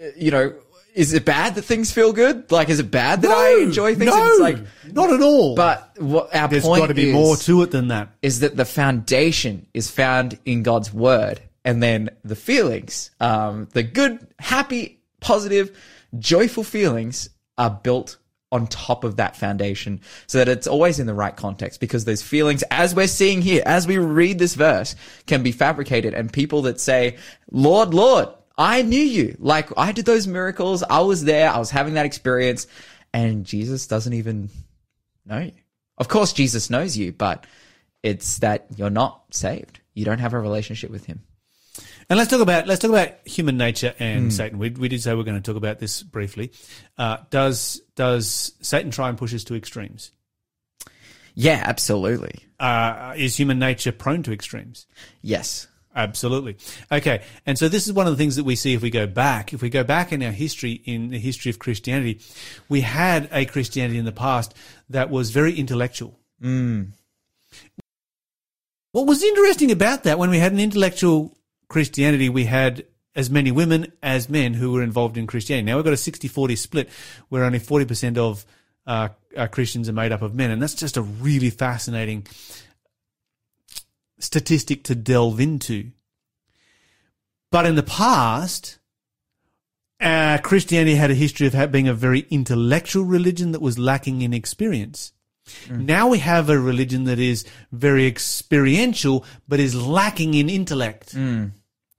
uh, 0.01 0.05
you 0.17 0.31
know. 0.31 0.53
Is 0.95 1.13
it 1.13 1.25
bad 1.25 1.55
that 1.55 1.63
things 1.63 1.91
feel 1.91 2.13
good? 2.13 2.49
Like, 2.51 2.69
is 2.69 2.79
it 2.79 2.89
bad 2.89 3.21
that 3.23 3.31
I 3.31 3.61
enjoy 3.61 3.95
things? 3.95 4.09
No, 4.11 4.25
It's 4.27 4.39
like, 4.39 4.57
not 4.93 5.11
at 5.11 5.21
all. 5.21 5.53
but 5.55 5.91
what 5.99 6.33
our 6.33 6.47
there's 6.47 6.63
point 6.63 6.81
got 6.81 6.87
to 6.87 6.93
be 6.93 7.09
is, 7.09 7.13
more 7.13 7.35
to 7.35 7.61
it 7.63 7.71
than 7.71 7.89
that. 7.89 8.09
is 8.21 8.39
that 8.39 8.55
the 8.55 8.63
foundation 8.65 9.67
is 9.73 9.91
found 9.91 10.39
in 10.45 10.63
God's 10.63 10.93
word, 10.93 11.41
and 11.65 11.83
then 11.83 12.11
the 12.23 12.35
feelings, 12.35 13.11
um, 13.19 13.67
the 13.73 13.83
good, 13.83 14.25
happy, 14.39 14.99
positive, 15.19 15.77
joyful 16.17 16.63
feelings 16.63 17.29
are 17.57 17.69
built 17.69 18.17
on 18.51 18.67
top 18.67 19.03
of 19.03 19.17
that 19.17 19.35
foundation 19.35 19.99
so 20.27 20.37
that 20.37 20.47
it's 20.47 20.67
always 20.67 20.97
in 20.99 21.07
the 21.07 21.13
right 21.13 21.35
context 21.35 21.81
because 21.81 22.05
those 22.05 22.21
feelings, 22.21 22.63
as 22.71 22.95
we're 22.95 23.07
seeing 23.07 23.41
here, 23.41 23.61
as 23.65 23.85
we 23.85 23.97
read 23.97 24.39
this 24.39 24.55
verse, 24.55 24.95
can 25.27 25.43
be 25.43 25.51
fabricated 25.51 26.13
and 26.13 26.31
people 26.31 26.61
that 26.61 26.79
say, 26.79 27.17
Lord, 27.51 27.93
Lord, 27.93 28.29
I 28.57 28.81
knew 28.81 29.01
you. 29.01 29.35
Like 29.39 29.69
I 29.77 29.91
did 29.91 30.05
those 30.05 30.27
miracles. 30.27 30.83
I 30.83 31.01
was 31.01 31.23
there. 31.23 31.49
I 31.49 31.59
was 31.59 31.69
having 31.69 31.95
that 31.95 32.05
experience 32.05 32.67
and 33.13 33.45
Jesus 33.45 33.87
doesn't 33.87 34.13
even 34.13 34.49
know 35.25 35.39
you. 35.39 35.53
Of 35.97 36.09
course, 36.09 36.33
Jesus 36.33 36.69
knows 36.69 36.97
you, 36.97 37.13
but 37.13 37.45
it's 38.03 38.39
that 38.39 38.67
you're 38.75 38.89
not 38.89 39.23
saved. 39.31 39.79
You 39.93 40.03
don't 40.03 40.19
have 40.19 40.33
a 40.33 40.39
relationship 40.39 40.91
with 40.91 41.05
him. 41.05 41.23
And 42.09 42.17
let's 42.17 42.29
talk 42.29 42.41
about 42.41 42.67
let's 42.67 42.81
talk 42.81 42.91
about 42.91 43.25
human 43.25 43.57
nature 43.57 43.95
and 43.99 44.33
Satan. 44.33 44.59
We, 44.59 44.69
we 44.69 44.89
did 44.89 45.01
say 45.01 45.15
we're 45.15 45.23
going 45.23 45.41
to 45.41 45.51
talk 45.51 45.57
about 45.57 45.79
this 45.79 46.03
briefly. 46.03 46.51
Uh, 46.97 47.17
does 47.29 47.81
does 47.95 48.53
Satan 48.61 48.91
try 48.91 49.09
and 49.09 49.17
push 49.17 49.33
us 49.33 49.43
to 49.45 49.55
extremes? 49.55 50.11
Yeah, 51.33 51.61
absolutely. 51.65 52.45
Uh, 52.59 53.13
is 53.17 53.35
human 53.35 53.59
nature 53.59 53.91
prone 53.91 54.23
to 54.23 54.31
extremes? 54.31 54.87
Yes. 55.21 55.67
Absolutely. 55.95 56.57
Okay. 56.91 57.23
And 57.45 57.57
so 57.57 57.69
this 57.69 57.87
is 57.87 57.93
one 57.93 58.05
of 58.05 58.11
the 58.13 58.17
things 58.17 58.35
that 58.35 58.43
we 58.43 58.55
see 58.55 58.73
if 58.73 58.81
we 58.81 58.89
go 58.89 59.07
back. 59.07 59.53
If 59.53 59.61
we 59.61 59.69
go 59.69 59.83
back 59.83 60.11
in 60.11 60.21
our 60.21 60.31
history, 60.31 60.73
in 60.83 61.09
the 61.09 61.19
history 61.19 61.49
of 61.49 61.57
Christianity, 61.57 62.19
we 62.67 62.81
had 62.81 63.29
a 63.31 63.45
Christianity 63.45 63.97
in 63.97 64.05
the 64.05 64.11
past 64.11 64.53
that 64.89 65.09
was 65.09 65.31
very 65.31 65.57
intellectual. 65.57 66.19
What 68.91 69.07
was 69.07 69.23
interesting 69.23 69.71
about 69.71 70.03
that, 70.03 70.19
when 70.19 70.29
we 70.29 70.39
had 70.39 70.51
an 70.51 70.59
intellectual 70.59 71.37
Christianity, 71.69 72.29
we 72.29 72.45
had 72.45 72.85
as 73.15 73.29
many 73.29 73.51
women 73.51 73.91
as 74.03 74.29
men 74.29 74.53
who 74.53 74.73
were 74.73 74.83
involved 74.83 75.17
in 75.17 75.27
Christianity. 75.27 75.65
Now 75.65 75.77
we've 75.77 75.85
got 75.85 75.93
a 75.93 75.97
60-40 75.97 76.57
split 76.57 76.89
where 77.29 77.45
only 77.45 77.59
40% 77.59 78.17
of 78.17 78.45
uh, 78.85 79.09
uh, 79.35 79.47
Christians 79.47 79.89
are 79.89 79.93
made 79.93 80.11
up 80.11 80.21
of 80.21 80.35
men. 80.35 80.51
And 80.51 80.61
that's 80.61 80.75
just 80.75 80.97
a 80.97 81.01
really 81.01 81.49
fascinating 81.49 82.27
statistic 84.19 84.83
to 84.85 84.95
delve 84.95 85.39
into. 85.39 85.91
But 87.51 87.65
in 87.65 87.75
the 87.75 87.83
past, 87.83 88.79
uh, 89.99 90.39
Christianity 90.39 90.95
had 90.95 91.11
a 91.11 91.15
history 91.15 91.47
of 91.47 91.71
being 91.71 91.87
a 91.87 91.93
very 91.93 92.25
intellectual 92.29 93.03
religion 93.05 93.51
that 93.51 93.61
was 93.61 93.79
lacking 93.79 94.21
in 94.21 94.33
experience. 94.33 95.13
Now 95.69 96.07
we 96.07 96.19
have 96.19 96.49
a 96.49 96.59
religion 96.59 97.03
that 97.03 97.19
is 97.19 97.45
very 97.71 98.07
experiential, 98.07 99.23
but 99.47 99.59
is 99.59 99.75
lacking 99.75 100.33
in 100.33 100.49
intellect. 100.49 101.13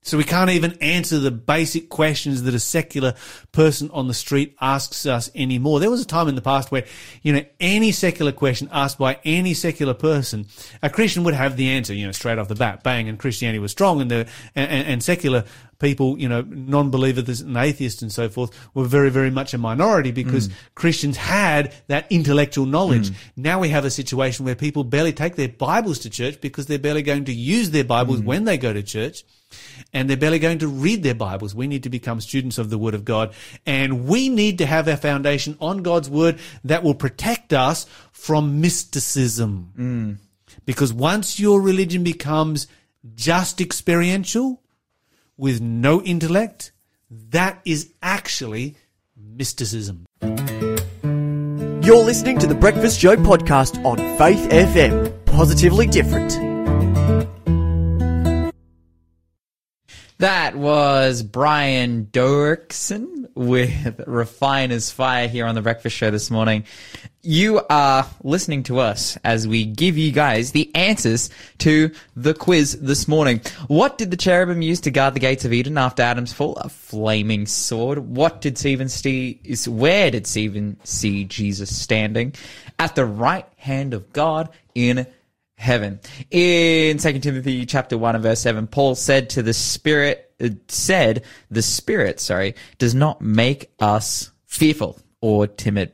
So 0.06 0.16
we 0.16 0.22
can't 0.22 0.50
even 0.50 0.78
answer 0.80 1.18
the 1.18 1.32
basic 1.32 1.88
questions 1.88 2.44
that 2.44 2.54
a 2.54 2.60
secular 2.60 3.14
person 3.50 3.90
on 3.90 4.06
the 4.06 4.14
street 4.14 4.56
asks 4.60 5.04
us 5.04 5.32
anymore. 5.34 5.80
There 5.80 5.90
was 5.90 6.00
a 6.00 6.06
time 6.06 6.28
in 6.28 6.36
the 6.36 6.42
past 6.42 6.70
where, 6.70 6.84
you 7.22 7.32
know, 7.32 7.44
any 7.58 7.90
secular 7.90 8.30
question 8.30 8.68
asked 8.70 8.98
by 8.98 9.18
any 9.24 9.52
secular 9.52 9.94
person, 9.94 10.46
a 10.80 10.90
Christian 10.90 11.24
would 11.24 11.34
have 11.34 11.56
the 11.56 11.70
answer, 11.70 11.92
you 11.92 12.06
know, 12.06 12.12
straight 12.12 12.38
off 12.38 12.46
the 12.46 12.54
bat, 12.54 12.84
bang, 12.84 13.08
and 13.08 13.18
Christianity 13.18 13.58
was 13.58 13.72
strong 13.72 14.00
and 14.00 14.08
the, 14.08 14.28
and, 14.54 14.86
and 14.86 15.02
secular 15.02 15.42
people, 15.78 16.18
you 16.18 16.28
know, 16.28 16.42
non-believers 16.42 17.40
and 17.40 17.56
atheists 17.56 18.02
and 18.02 18.12
so 18.12 18.28
forth 18.28 18.50
were 18.74 18.84
very, 18.84 19.10
very 19.10 19.30
much 19.30 19.54
a 19.54 19.58
minority 19.58 20.10
because 20.10 20.48
mm. 20.48 20.54
Christians 20.74 21.16
had 21.16 21.74
that 21.88 22.06
intellectual 22.10 22.66
knowledge. 22.66 23.10
Mm. 23.10 23.16
Now 23.36 23.60
we 23.60 23.68
have 23.68 23.84
a 23.84 23.90
situation 23.90 24.44
where 24.44 24.54
people 24.54 24.84
barely 24.84 25.12
take 25.12 25.36
their 25.36 25.48
Bibles 25.48 25.98
to 26.00 26.10
church 26.10 26.40
because 26.40 26.66
they're 26.66 26.78
barely 26.78 27.02
going 27.02 27.26
to 27.26 27.32
use 27.32 27.70
their 27.70 27.84
Bibles 27.84 28.20
mm. 28.20 28.24
when 28.24 28.44
they 28.44 28.58
go 28.58 28.72
to 28.72 28.82
church 28.82 29.24
and 29.92 30.08
they're 30.08 30.16
barely 30.16 30.38
going 30.38 30.58
to 30.58 30.68
read 30.68 31.02
their 31.02 31.14
Bibles. 31.14 31.54
We 31.54 31.66
need 31.66 31.84
to 31.84 31.90
become 31.90 32.20
students 32.20 32.58
of 32.58 32.70
the 32.70 32.78
Word 32.78 32.94
of 32.94 33.04
God, 33.04 33.32
and 33.64 34.06
we 34.06 34.28
need 34.28 34.58
to 34.58 34.66
have 34.66 34.88
our 34.88 34.96
foundation 34.96 35.56
on 35.60 35.82
God's 35.82 36.10
Word 36.10 36.38
that 36.64 36.82
will 36.82 36.94
protect 36.94 37.52
us 37.52 37.86
from 38.12 38.60
mysticism. 38.60 40.18
Because 40.64 40.92
once 40.92 41.38
your 41.38 41.60
religion 41.60 42.02
becomes 42.02 42.66
just 43.14 43.60
experiential 43.60 44.62
with 45.36 45.60
no 45.60 46.02
intellect, 46.02 46.72
that 47.10 47.60
is 47.64 47.92
actually 48.02 48.76
mysticism. 49.16 50.06
You're 51.86 52.04
listening 52.04 52.38
to 52.40 52.46
the 52.46 52.56
Breakfast 52.58 53.00
Show 53.00 53.16
podcast 53.16 53.84
on 53.84 53.98
Faith 54.18 54.48
FM. 54.50 55.24
Positively 55.26 55.86
different. 55.86 56.45
That 60.18 60.56
was 60.56 61.22
Brian 61.22 62.06
Dirksen 62.06 63.28
with 63.34 64.00
Refiner's 64.06 64.90
Fire 64.90 65.28
here 65.28 65.44
on 65.44 65.54
the 65.54 65.60
Breakfast 65.60 65.94
Show 65.94 66.10
this 66.10 66.30
morning. 66.30 66.64
You 67.20 67.60
are 67.68 68.08
listening 68.22 68.62
to 68.62 68.78
us 68.78 69.18
as 69.24 69.46
we 69.46 69.66
give 69.66 69.98
you 69.98 70.12
guys 70.12 70.52
the 70.52 70.74
answers 70.74 71.28
to 71.58 71.90
the 72.14 72.32
quiz 72.32 72.78
this 72.80 73.06
morning. 73.06 73.42
What 73.66 73.98
did 73.98 74.10
the 74.10 74.16
cherubim 74.16 74.62
use 74.62 74.80
to 74.82 74.90
guard 74.90 75.12
the 75.12 75.20
gates 75.20 75.44
of 75.44 75.52
Eden 75.52 75.76
after 75.76 76.02
Adam's 76.02 76.32
fall? 76.32 76.54
A 76.56 76.70
flaming 76.70 77.44
sword. 77.44 77.98
What 77.98 78.40
did 78.40 78.56
Stephen 78.56 78.88
see? 78.88 79.38
Where 79.68 80.10
did 80.10 80.26
Stephen 80.26 80.78
see 80.82 81.24
Jesus 81.24 81.76
standing? 81.76 82.32
At 82.78 82.94
the 82.94 83.04
right 83.04 83.46
hand 83.56 83.92
of 83.92 84.14
God 84.14 84.48
in 84.74 85.06
heaven. 85.56 86.00
In 86.30 86.98
2 86.98 87.18
Timothy 87.20 87.66
chapter 87.66 87.96
1 87.98 88.14
and 88.14 88.22
verse 88.22 88.40
7, 88.40 88.66
Paul 88.66 88.94
said 88.94 89.30
to 89.30 89.42
the 89.42 89.54
Spirit, 89.54 90.32
uh, 90.40 90.50
said, 90.68 91.24
the 91.50 91.62
Spirit, 91.62 92.20
sorry, 92.20 92.54
does 92.78 92.94
not 92.94 93.20
make 93.20 93.70
us 93.78 94.30
fearful 94.46 94.98
or 95.20 95.46
timid. 95.46 95.92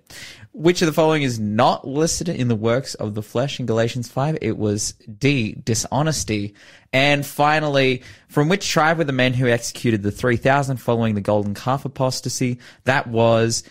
Which 0.55 0.83
of 0.83 0.87
the 0.87 0.93
following 0.93 1.23
is 1.23 1.41
not 1.41 1.87
listed 1.87 2.29
in 2.29 2.49
the 2.49 2.55
works 2.55 2.95
of 2.95 3.15
the 3.15 3.23
flesh 3.23 3.59
in 3.59 3.65
Galatians 3.65 4.11
5? 4.11 4.39
It 4.43 4.59
was 4.59 4.93
D, 4.93 5.55
dishonesty. 5.55 6.55
And 6.93 7.25
finally, 7.25 8.03
from 8.29 8.51
which 8.51 8.69
tribe 8.69 8.99
were 8.99 9.05
the 9.05 9.13
men 9.13 9.33
who 9.33 9.49
executed 9.49 10.03
the 10.03 10.11
3,000 10.11 10.77
following 10.77 11.15
the 11.15 11.23
golden 11.23 11.55
calf 11.55 11.87
apostasy? 11.87 12.59
That 12.85 13.07
was 13.07 13.63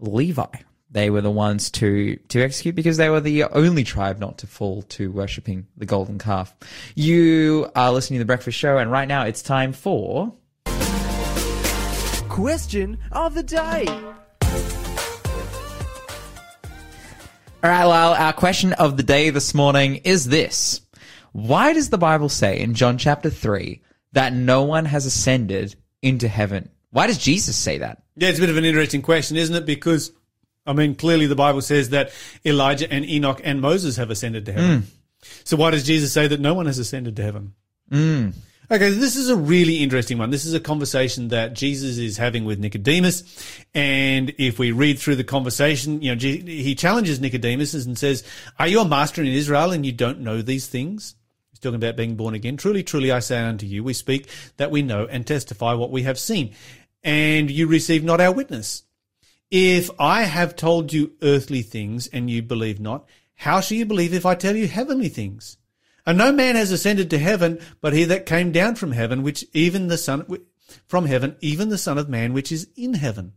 Levi. 0.00 0.48
They 0.92 1.10
were 1.10 1.20
the 1.20 1.30
ones 1.30 1.70
to, 1.72 2.16
to 2.16 2.42
execute 2.42 2.74
because 2.74 2.96
they 2.96 3.08
were 3.08 3.20
the 3.20 3.44
only 3.44 3.84
tribe 3.84 4.18
not 4.18 4.38
to 4.38 4.46
fall 4.46 4.82
to 4.82 5.12
worshipping 5.12 5.66
the 5.76 5.86
golden 5.86 6.18
calf. 6.18 6.54
You 6.94 7.70
are 7.76 7.92
listening 7.92 8.18
to 8.18 8.22
the 8.22 8.26
breakfast 8.26 8.58
show 8.58 8.78
and 8.78 8.90
right 8.90 9.06
now 9.06 9.24
it's 9.24 9.42
time 9.42 9.72
for 9.72 10.32
Question 12.28 12.96
of 13.12 13.34
the 13.34 13.42
day. 13.42 13.84
All 17.62 17.68
right, 17.68 17.86
well, 17.86 18.14
our 18.14 18.32
question 18.32 18.72
of 18.72 18.96
the 18.96 19.02
day 19.02 19.30
this 19.30 19.52
morning 19.52 19.96
is 19.96 20.24
this. 20.26 20.80
Why 21.32 21.72
does 21.72 21.90
the 21.90 21.98
Bible 21.98 22.28
say 22.28 22.58
in 22.60 22.74
John 22.74 22.96
chapter 22.98 23.30
3 23.30 23.82
that 24.12 24.32
no 24.32 24.62
one 24.62 24.86
has 24.86 25.06
ascended 25.06 25.74
into 26.02 26.28
heaven? 26.28 26.70
Why 26.90 27.06
does 27.06 27.18
Jesus 27.18 27.56
say 27.56 27.78
that? 27.78 28.02
Yeah, 28.16 28.30
it's 28.30 28.38
a 28.38 28.42
bit 28.42 28.50
of 28.50 28.56
an 28.56 28.64
interesting 28.64 29.02
question, 29.02 29.36
isn't 29.36 29.54
it? 29.54 29.66
Because, 29.66 30.12
I 30.66 30.72
mean, 30.72 30.94
clearly 30.94 31.26
the 31.26 31.34
Bible 31.34 31.62
says 31.62 31.90
that 31.90 32.12
Elijah 32.44 32.90
and 32.92 33.04
Enoch 33.04 33.40
and 33.42 33.60
Moses 33.60 33.96
have 33.96 34.10
ascended 34.10 34.46
to 34.46 34.52
heaven. 34.52 34.86
So 35.44 35.56
why 35.56 35.70
does 35.70 35.84
Jesus 35.84 36.12
say 36.12 36.26
that 36.28 36.40
no 36.40 36.54
one 36.54 36.66
has 36.66 36.78
ascended 36.78 37.16
to 37.16 37.22
heaven? 37.22 37.54
Hmm. 37.90 38.30
Okay, 38.72 38.90
this 38.90 39.16
is 39.16 39.28
a 39.28 39.34
really 39.34 39.78
interesting 39.78 40.16
one. 40.16 40.30
This 40.30 40.44
is 40.44 40.54
a 40.54 40.60
conversation 40.60 41.28
that 41.28 41.54
Jesus 41.54 41.98
is 41.98 42.16
having 42.16 42.44
with 42.44 42.60
Nicodemus. 42.60 43.24
And 43.74 44.32
if 44.38 44.60
we 44.60 44.70
read 44.70 45.00
through 45.00 45.16
the 45.16 45.24
conversation, 45.24 46.00
you 46.02 46.14
know, 46.14 46.20
he 46.20 46.76
challenges 46.76 47.20
Nicodemus 47.20 47.74
and 47.74 47.98
says, 47.98 48.22
Are 48.60 48.68
you 48.68 48.80
a 48.80 48.88
master 48.88 49.22
in 49.22 49.28
Israel 49.28 49.72
and 49.72 49.84
you 49.84 49.90
don't 49.90 50.20
know 50.20 50.40
these 50.40 50.68
things? 50.68 51.16
He's 51.50 51.58
talking 51.58 51.74
about 51.74 51.96
being 51.96 52.14
born 52.14 52.34
again. 52.34 52.56
Truly, 52.56 52.84
truly, 52.84 53.10
I 53.10 53.18
say 53.18 53.40
unto 53.40 53.66
you, 53.66 53.82
we 53.82 53.92
speak 53.92 54.28
that 54.56 54.70
we 54.70 54.82
know 54.82 55.04
and 55.04 55.26
testify 55.26 55.72
what 55.74 55.90
we 55.90 56.04
have 56.04 56.18
seen. 56.18 56.54
And 57.02 57.50
you 57.50 57.66
receive 57.66 58.04
not 58.04 58.20
our 58.20 58.32
witness. 58.32 58.84
If 59.50 59.90
I 59.98 60.22
have 60.22 60.54
told 60.54 60.92
you 60.92 61.12
earthly 61.22 61.62
things 61.62 62.06
and 62.06 62.30
you 62.30 62.42
believe 62.42 62.78
not, 62.78 63.08
how 63.34 63.60
shall 63.60 63.78
you 63.78 63.86
believe 63.86 64.14
if 64.14 64.24
I 64.24 64.34
tell 64.34 64.54
you 64.54 64.68
heavenly 64.68 65.08
things? 65.08 65.56
And 66.06 66.18
no 66.18 66.32
man 66.32 66.56
has 66.56 66.70
ascended 66.70 67.10
to 67.10 67.18
heaven, 67.18 67.58
but 67.80 67.92
he 67.92 68.04
that 68.04 68.26
came 68.26 68.52
down 68.52 68.76
from 68.76 68.92
heaven, 68.92 69.22
which 69.22 69.44
even 69.52 69.88
the 69.88 69.98
Son, 69.98 70.26
from 70.86 71.06
heaven, 71.06 71.36
even 71.40 71.68
the 71.68 71.78
Son 71.78 71.98
of 71.98 72.08
Man, 72.08 72.32
which 72.32 72.52
is 72.52 72.68
in 72.76 72.94
heaven. 72.94 73.32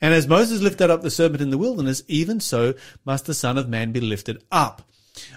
And 0.00 0.14
as 0.14 0.26
Moses 0.26 0.60
lifted 0.60 0.90
up 0.90 1.02
the 1.02 1.10
serpent 1.10 1.42
in 1.42 1.50
the 1.50 1.58
wilderness, 1.58 2.02
even 2.08 2.40
so 2.40 2.74
must 3.04 3.26
the 3.26 3.34
Son 3.34 3.58
of 3.58 3.68
Man 3.68 3.92
be 3.92 4.00
lifted 4.00 4.42
up. 4.50 4.82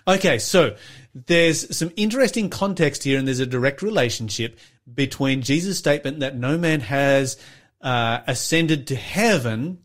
Okay, 0.08 0.40
so 0.40 0.76
there's 1.14 1.76
some 1.76 1.92
interesting 1.96 2.50
context 2.50 3.04
here, 3.04 3.18
and 3.18 3.28
there's 3.28 3.40
a 3.40 3.46
direct 3.46 3.82
relationship 3.82 4.58
between 4.92 5.42
Jesus' 5.42 5.78
statement 5.78 6.20
that 6.20 6.36
no 6.36 6.58
man 6.58 6.82
has 6.82 7.38
uh, 7.82 8.20
ascended 8.28 8.88
to 8.88 8.96
heaven 8.96 9.80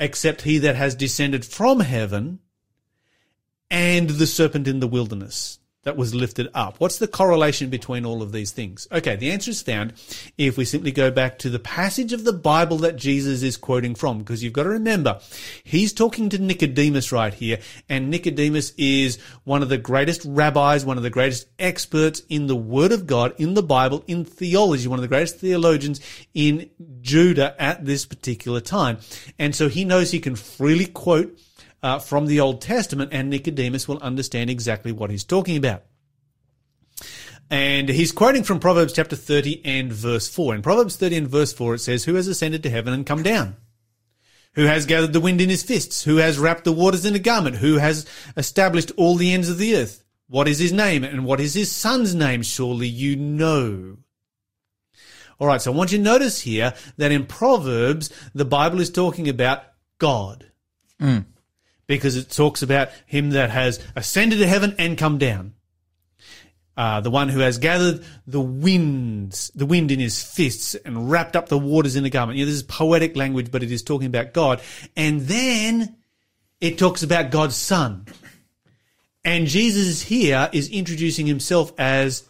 except 0.00 0.42
he 0.42 0.58
that 0.58 0.74
has 0.74 0.96
descended 0.96 1.44
from 1.44 1.78
heaven 1.78 2.40
and 3.70 4.10
the 4.10 4.26
serpent 4.26 4.66
in 4.66 4.80
the 4.80 4.88
wilderness 4.88 5.59
that 5.84 5.96
was 5.96 6.14
lifted 6.14 6.48
up. 6.52 6.78
What's 6.78 6.98
the 6.98 7.08
correlation 7.08 7.70
between 7.70 8.04
all 8.04 8.22
of 8.22 8.32
these 8.32 8.50
things? 8.50 8.86
Okay, 8.92 9.16
the 9.16 9.30
answer 9.30 9.50
is 9.50 9.62
found 9.62 9.94
if 10.36 10.58
we 10.58 10.66
simply 10.66 10.92
go 10.92 11.10
back 11.10 11.38
to 11.38 11.48
the 11.48 11.58
passage 11.58 12.12
of 12.12 12.24
the 12.24 12.34
Bible 12.34 12.78
that 12.78 12.96
Jesus 12.96 13.42
is 13.42 13.56
quoting 13.56 13.94
from, 13.94 14.18
because 14.18 14.42
you've 14.42 14.52
got 14.52 14.64
to 14.64 14.70
remember, 14.70 15.20
he's 15.64 15.94
talking 15.94 16.28
to 16.28 16.38
Nicodemus 16.38 17.12
right 17.12 17.32
here, 17.32 17.60
and 17.88 18.10
Nicodemus 18.10 18.72
is 18.76 19.18
one 19.44 19.62
of 19.62 19.70
the 19.70 19.78
greatest 19.78 20.22
rabbis, 20.26 20.84
one 20.84 20.98
of 20.98 21.02
the 21.02 21.08
greatest 21.08 21.48
experts 21.58 22.20
in 22.28 22.46
the 22.46 22.56
Word 22.56 22.92
of 22.92 23.06
God, 23.06 23.34
in 23.38 23.54
the 23.54 23.62
Bible, 23.62 24.04
in 24.06 24.24
theology, 24.24 24.86
one 24.86 24.98
of 24.98 25.02
the 25.02 25.08
greatest 25.08 25.38
theologians 25.38 26.00
in 26.34 26.68
Judah 27.00 27.54
at 27.58 27.86
this 27.86 28.04
particular 28.04 28.60
time. 28.60 28.98
And 29.38 29.54
so 29.54 29.68
he 29.68 29.86
knows 29.86 30.10
he 30.10 30.20
can 30.20 30.36
freely 30.36 30.86
quote 30.86 31.38
uh, 31.82 31.98
from 31.98 32.26
the 32.26 32.40
Old 32.40 32.60
Testament, 32.60 33.10
and 33.12 33.30
Nicodemus 33.30 33.88
will 33.88 33.98
understand 33.98 34.50
exactly 34.50 34.92
what 34.92 35.10
he's 35.10 35.24
talking 35.24 35.56
about. 35.56 35.82
And 37.50 37.88
he's 37.88 38.12
quoting 38.12 38.44
from 38.44 38.60
Proverbs 38.60 38.92
chapter 38.92 39.16
30 39.16 39.62
and 39.64 39.92
verse 39.92 40.28
4. 40.28 40.54
In 40.54 40.62
Proverbs 40.62 40.96
30 40.96 41.16
and 41.16 41.28
verse 41.28 41.52
4, 41.52 41.74
it 41.74 41.78
says, 41.80 42.04
Who 42.04 42.14
has 42.14 42.28
ascended 42.28 42.62
to 42.62 42.70
heaven 42.70 42.92
and 42.92 43.04
come 43.04 43.22
down? 43.24 43.56
Who 44.54 44.64
has 44.64 44.86
gathered 44.86 45.12
the 45.12 45.20
wind 45.20 45.40
in 45.40 45.48
his 45.48 45.62
fists? 45.62 46.04
Who 46.04 46.16
has 46.16 46.38
wrapped 46.38 46.64
the 46.64 46.72
waters 46.72 47.04
in 47.04 47.14
a 47.14 47.20
garment? 47.20 47.56
Who 47.56 47.78
has 47.78 48.06
established 48.36 48.92
all 48.96 49.16
the 49.16 49.32
ends 49.32 49.48
of 49.48 49.58
the 49.58 49.76
earth? 49.76 50.04
What 50.28 50.48
is 50.48 50.58
his 50.58 50.72
name? 50.72 51.02
And 51.02 51.24
what 51.24 51.40
is 51.40 51.54
his 51.54 51.72
son's 51.72 52.14
name? 52.14 52.42
Surely 52.42 52.86
you 52.86 53.16
know. 53.16 53.98
All 55.40 55.46
right, 55.46 55.60
so 55.60 55.72
I 55.72 55.76
want 55.76 55.90
you 55.90 55.98
to 55.98 56.04
notice 56.04 56.40
here 56.40 56.74
that 56.98 57.10
in 57.10 57.26
Proverbs, 57.26 58.10
the 58.34 58.44
Bible 58.44 58.80
is 58.80 58.90
talking 58.90 59.28
about 59.28 59.64
God. 59.98 60.50
Because 61.90 62.14
it 62.14 62.30
talks 62.30 62.62
about 62.62 62.90
him 63.04 63.30
that 63.30 63.50
has 63.50 63.80
ascended 63.96 64.38
to 64.38 64.46
heaven 64.46 64.76
and 64.78 64.96
come 64.96 65.18
down. 65.18 65.54
Uh, 66.76 67.00
the 67.00 67.10
one 67.10 67.28
who 67.28 67.40
has 67.40 67.58
gathered 67.58 68.04
the 68.28 68.40
winds, 68.40 69.50
the 69.56 69.66
wind 69.66 69.90
in 69.90 69.98
his 69.98 70.22
fists 70.22 70.76
and 70.76 71.10
wrapped 71.10 71.34
up 71.34 71.48
the 71.48 71.58
waters 71.58 71.96
in 71.96 72.04
a 72.04 72.10
garment. 72.10 72.38
You 72.38 72.44
know, 72.44 72.46
this 72.46 72.58
is 72.58 72.62
poetic 72.62 73.16
language, 73.16 73.50
but 73.50 73.64
it 73.64 73.72
is 73.72 73.82
talking 73.82 74.06
about 74.06 74.32
God. 74.32 74.62
And 74.96 75.22
then 75.22 75.96
it 76.60 76.78
talks 76.78 77.02
about 77.02 77.32
God's 77.32 77.56
son. 77.56 78.06
And 79.24 79.48
Jesus 79.48 80.00
here 80.00 80.48
is 80.52 80.68
introducing 80.68 81.26
himself 81.26 81.72
as 81.76 82.22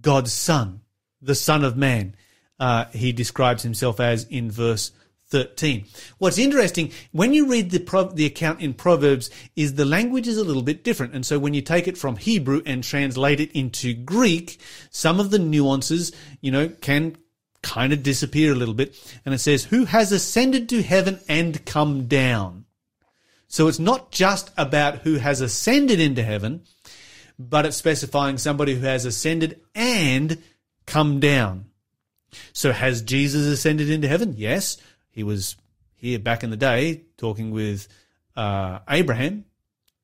God's 0.00 0.32
son, 0.32 0.82
the 1.20 1.34
son 1.34 1.64
of 1.64 1.76
man. 1.76 2.14
Uh, 2.60 2.84
he 2.92 3.10
describes 3.10 3.64
himself 3.64 3.98
as 3.98 4.22
in 4.24 4.52
verse 4.52 4.92
13. 5.30 5.86
What's 6.18 6.38
interesting, 6.38 6.92
when 7.12 7.32
you 7.32 7.46
read 7.46 7.70
the, 7.70 8.10
the 8.14 8.26
account 8.26 8.60
in 8.60 8.74
Proverbs, 8.74 9.30
is 9.56 9.74
the 9.74 9.84
language 9.84 10.28
is 10.28 10.36
a 10.36 10.44
little 10.44 10.62
bit 10.62 10.84
different. 10.84 11.14
And 11.14 11.24
so 11.24 11.38
when 11.38 11.54
you 11.54 11.62
take 11.62 11.88
it 11.88 11.96
from 11.96 12.16
Hebrew 12.16 12.62
and 12.66 12.82
translate 12.82 13.40
it 13.40 13.52
into 13.52 13.94
Greek, 13.94 14.60
some 14.90 15.20
of 15.20 15.30
the 15.30 15.38
nuances, 15.38 16.12
you 16.40 16.50
know, 16.50 16.68
can 16.68 17.16
kind 17.62 17.92
of 17.92 18.02
disappear 18.02 18.52
a 18.52 18.56
little 18.56 18.74
bit. 18.74 18.96
And 19.24 19.34
it 19.34 19.38
says, 19.38 19.64
who 19.64 19.84
has 19.84 20.12
ascended 20.12 20.68
to 20.70 20.82
heaven 20.82 21.20
and 21.28 21.64
come 21.64 22.06
down? 22.06 22.64
So 23.48 23.68
it's 23.68 23.78
not 23.78 24.12
just 24.12 24.50
about 24.56 24.98
who 24.98 25.16
has 25.16 25.40
ascended 25.40 26.00
into 26.00 26.22
heaven, 26.22 26.62
but 27.38 27.66
it's 27.66 27.76
specifying 27.76 28.38
somebody 28.38 28.74
who 28.74 28.86
has 28.86 29.04
ascended 29.04 29.60
and 29.74 30.42
come 30.86 31.20
down. 31.20 31.66
So 32.52 32.72
has 32.72 33.02
Jesus 33.02 33.46
ascended 33.46 33.90
into 33.90 34.08
heaven? 34.08 34.34
Yes. 34.36 34.76
He 35.10 35.22
was 35.22 35.56
here 35.94 36.18
back 36.18 36.42
in 36.42 36.50
the 36.50 36.56
day 36.56 37.02
talking 37.16 37.50
with 37.50 37.88
uh, 38.36 38.80
Abraham 38.88 39.44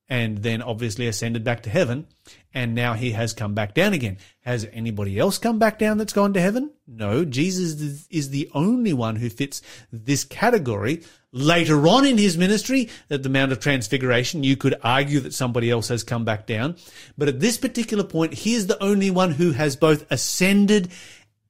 and 0.08 0.38
then 0.38 0.62
obviously 0.62 1.08
ascended 1.08 1.42
back 1.42 1.62
to 1.64 1.70
heaven. 1.70 2.06
And 2.54 2.74
now 2.74 2.94
he 2.94 3.10
has 3.10 3.32
come 3.32 3.54
back 3.54 3.74
down 3.74 3.92
again. 3.92 4.18
Has 4.40 4.66
anybody 4.72 5.18
else 5.18 5.36
come 5.38 5.58
back 5.58 5.78
down 5.78 5.98
that's 5.98 6.12
gone 6.12 6.32
to 6.34 6.40
heaven? 6.40 6.70
No. 6.86 7.24
Jesus 7.24 8.06
is- 8.08 8.30
the 8.30 8.50
only 8.54 8.92
one 8.92 9.16
who 9.16 9.28
fits 9.28 9.62
this 9.92 10.24
category. 10.24 11.02
Later 11.32 11.86
on 11.86 12.06
in 12.06 12.16
his 12.16 12.38
ministry, 12.38 12.88
at 13.10 13.22
the 13.22 13.28
Mount 13.28 13.52
of 13.52 13.60
Transfiguration, 13.60 14.42
you 14.42 14.56
could 14.56 14.74
argue 14.82 15.20
that 15.20 15.34
somebody 15.34 15.70
else 15.70 15.88
has 15.88 16.02
come 16.02 16.24
back 16.24 16.46
down. 16.46 16.76
But 17.18 17.28
at 17.28 17.40
this 17.40 17.58
particular 17.58 18.04
point, 18.04 18.32
he 18.32 18.54
is 18.54 18.68
the 18.68 18.82
only 18.82 19.10
one 19.10 19.32
who 19.32 19.52
has 19.52 19.76
both 19.76 20.10
ascended 20.10 20.88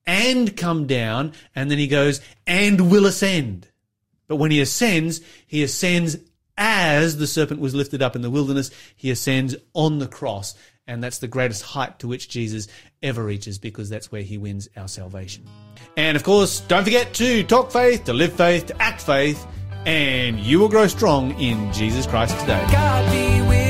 and 0.07 0.57
come 0.57 0.87
down, 0.87 1.33
and 1.55 1.71
then 1.71 1.79
he 1.79 1.89
goes, 1.89 2.21
and 2.47 2.91
will 2.91 3.07
ascend. 3.07 3.69
But 4.29 4.37
when 4.37 4.51
he 4.51 4.61
ascends, 4.61 5.21
he 5.47 5.63
ascends 5.63 6.17
as 6.59 7.19
the 7.19 7.27
serpent 7.27 7.61
was 7.61 7.75
lifted 7.75 8.03
up 8.03 8.17
in 8.17 8.23
the 8.23 8.31
wilderness, 8.31 8.71
he 8.97 9.11
ascends 9.11 9.55
on 9.75 9.99
the 9.99 10.09
cross. 10.09 10.55
And 10.87 11.03
that's 11.03 11.19
the 11.19 11.29
greatest 11.29 11.63
height 11.63 11.99
to 11.99 12.09
which 12.09 12.29
Jesus 12.29 12.69
ever 13.03 13.25
reaches 13.25 13.59
because 13.59 13.91
that's 13.91 14.13
where 14.13 14.23
he 14.23 14.39
wins 14.39 14.69
our 14.77 14.89
salvation. 14.89 15.45
And 15.97 16.17
of 16.17 16.23
course, 16.23 16.61
don't 16.61 16.85
forget 16.85 17.13
to 17.15 17.43
talk 17.43 17.73
faith, 17.73 18.05
to 18.05 18.13
live 18.13 18.33
faith, 18.33 18.67
to 18.67 18.83
act 18.83 19.03
faith, 19.03 19.45
and 19.85 20.39
you 20.39 20.61
will 20.61 20.69
grow 20.69 20.87
strong 20.87 21.39
in 21.41 21.73
Jesus 21.73 22.07
Christ 22.07 22.39
today. 22.41 23.66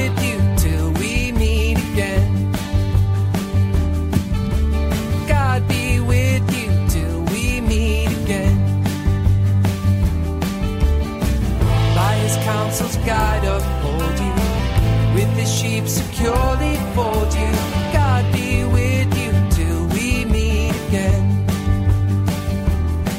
Sheep 15.66 15.88
securely 15.88 16.76
fold 16.94 17.32
you. 17.34 17.50
God 17.92 18.32
be 18.32 18.64
with 18.64 19.10
you 19.18 19.32
till 19.50 19.86
we 19.88 20.24
meet 20.24 20.74
again. 20.88 21.24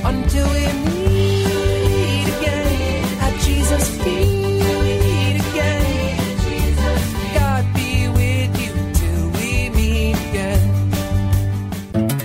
Until 0.06 0.48
we 0.56 0.64
meet 0.88 2.28
again 2.38 3.04
at 3.22 3.34
Jesus' 3.42 3.90
feet. 4.04 4.38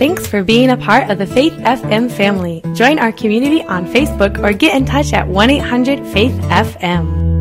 Thanks 0.03 0.27
for 0.27 0.43
being 0.43 0.69
a 0.71 0.77
part 0.77 1.11
of 1.11 1.19
the 1.19 1.27
Faith 1.27 1.53
FM 1.53 2.11
family. 2.11 2.61
Join 2.75 2.99
our 2.99 3.13
community 3.13 3.63
on 3.63 3.87
Facebook 3.87 4.43
or 4.43 4.53
get 4.53 4.75
in 4.75 4.85
touch 4.85 5.13
at 5.13 5.29
1 5.29 5.51
800 5.51 6.05
Faith 6.09 6.35
FM. 6.51 7.32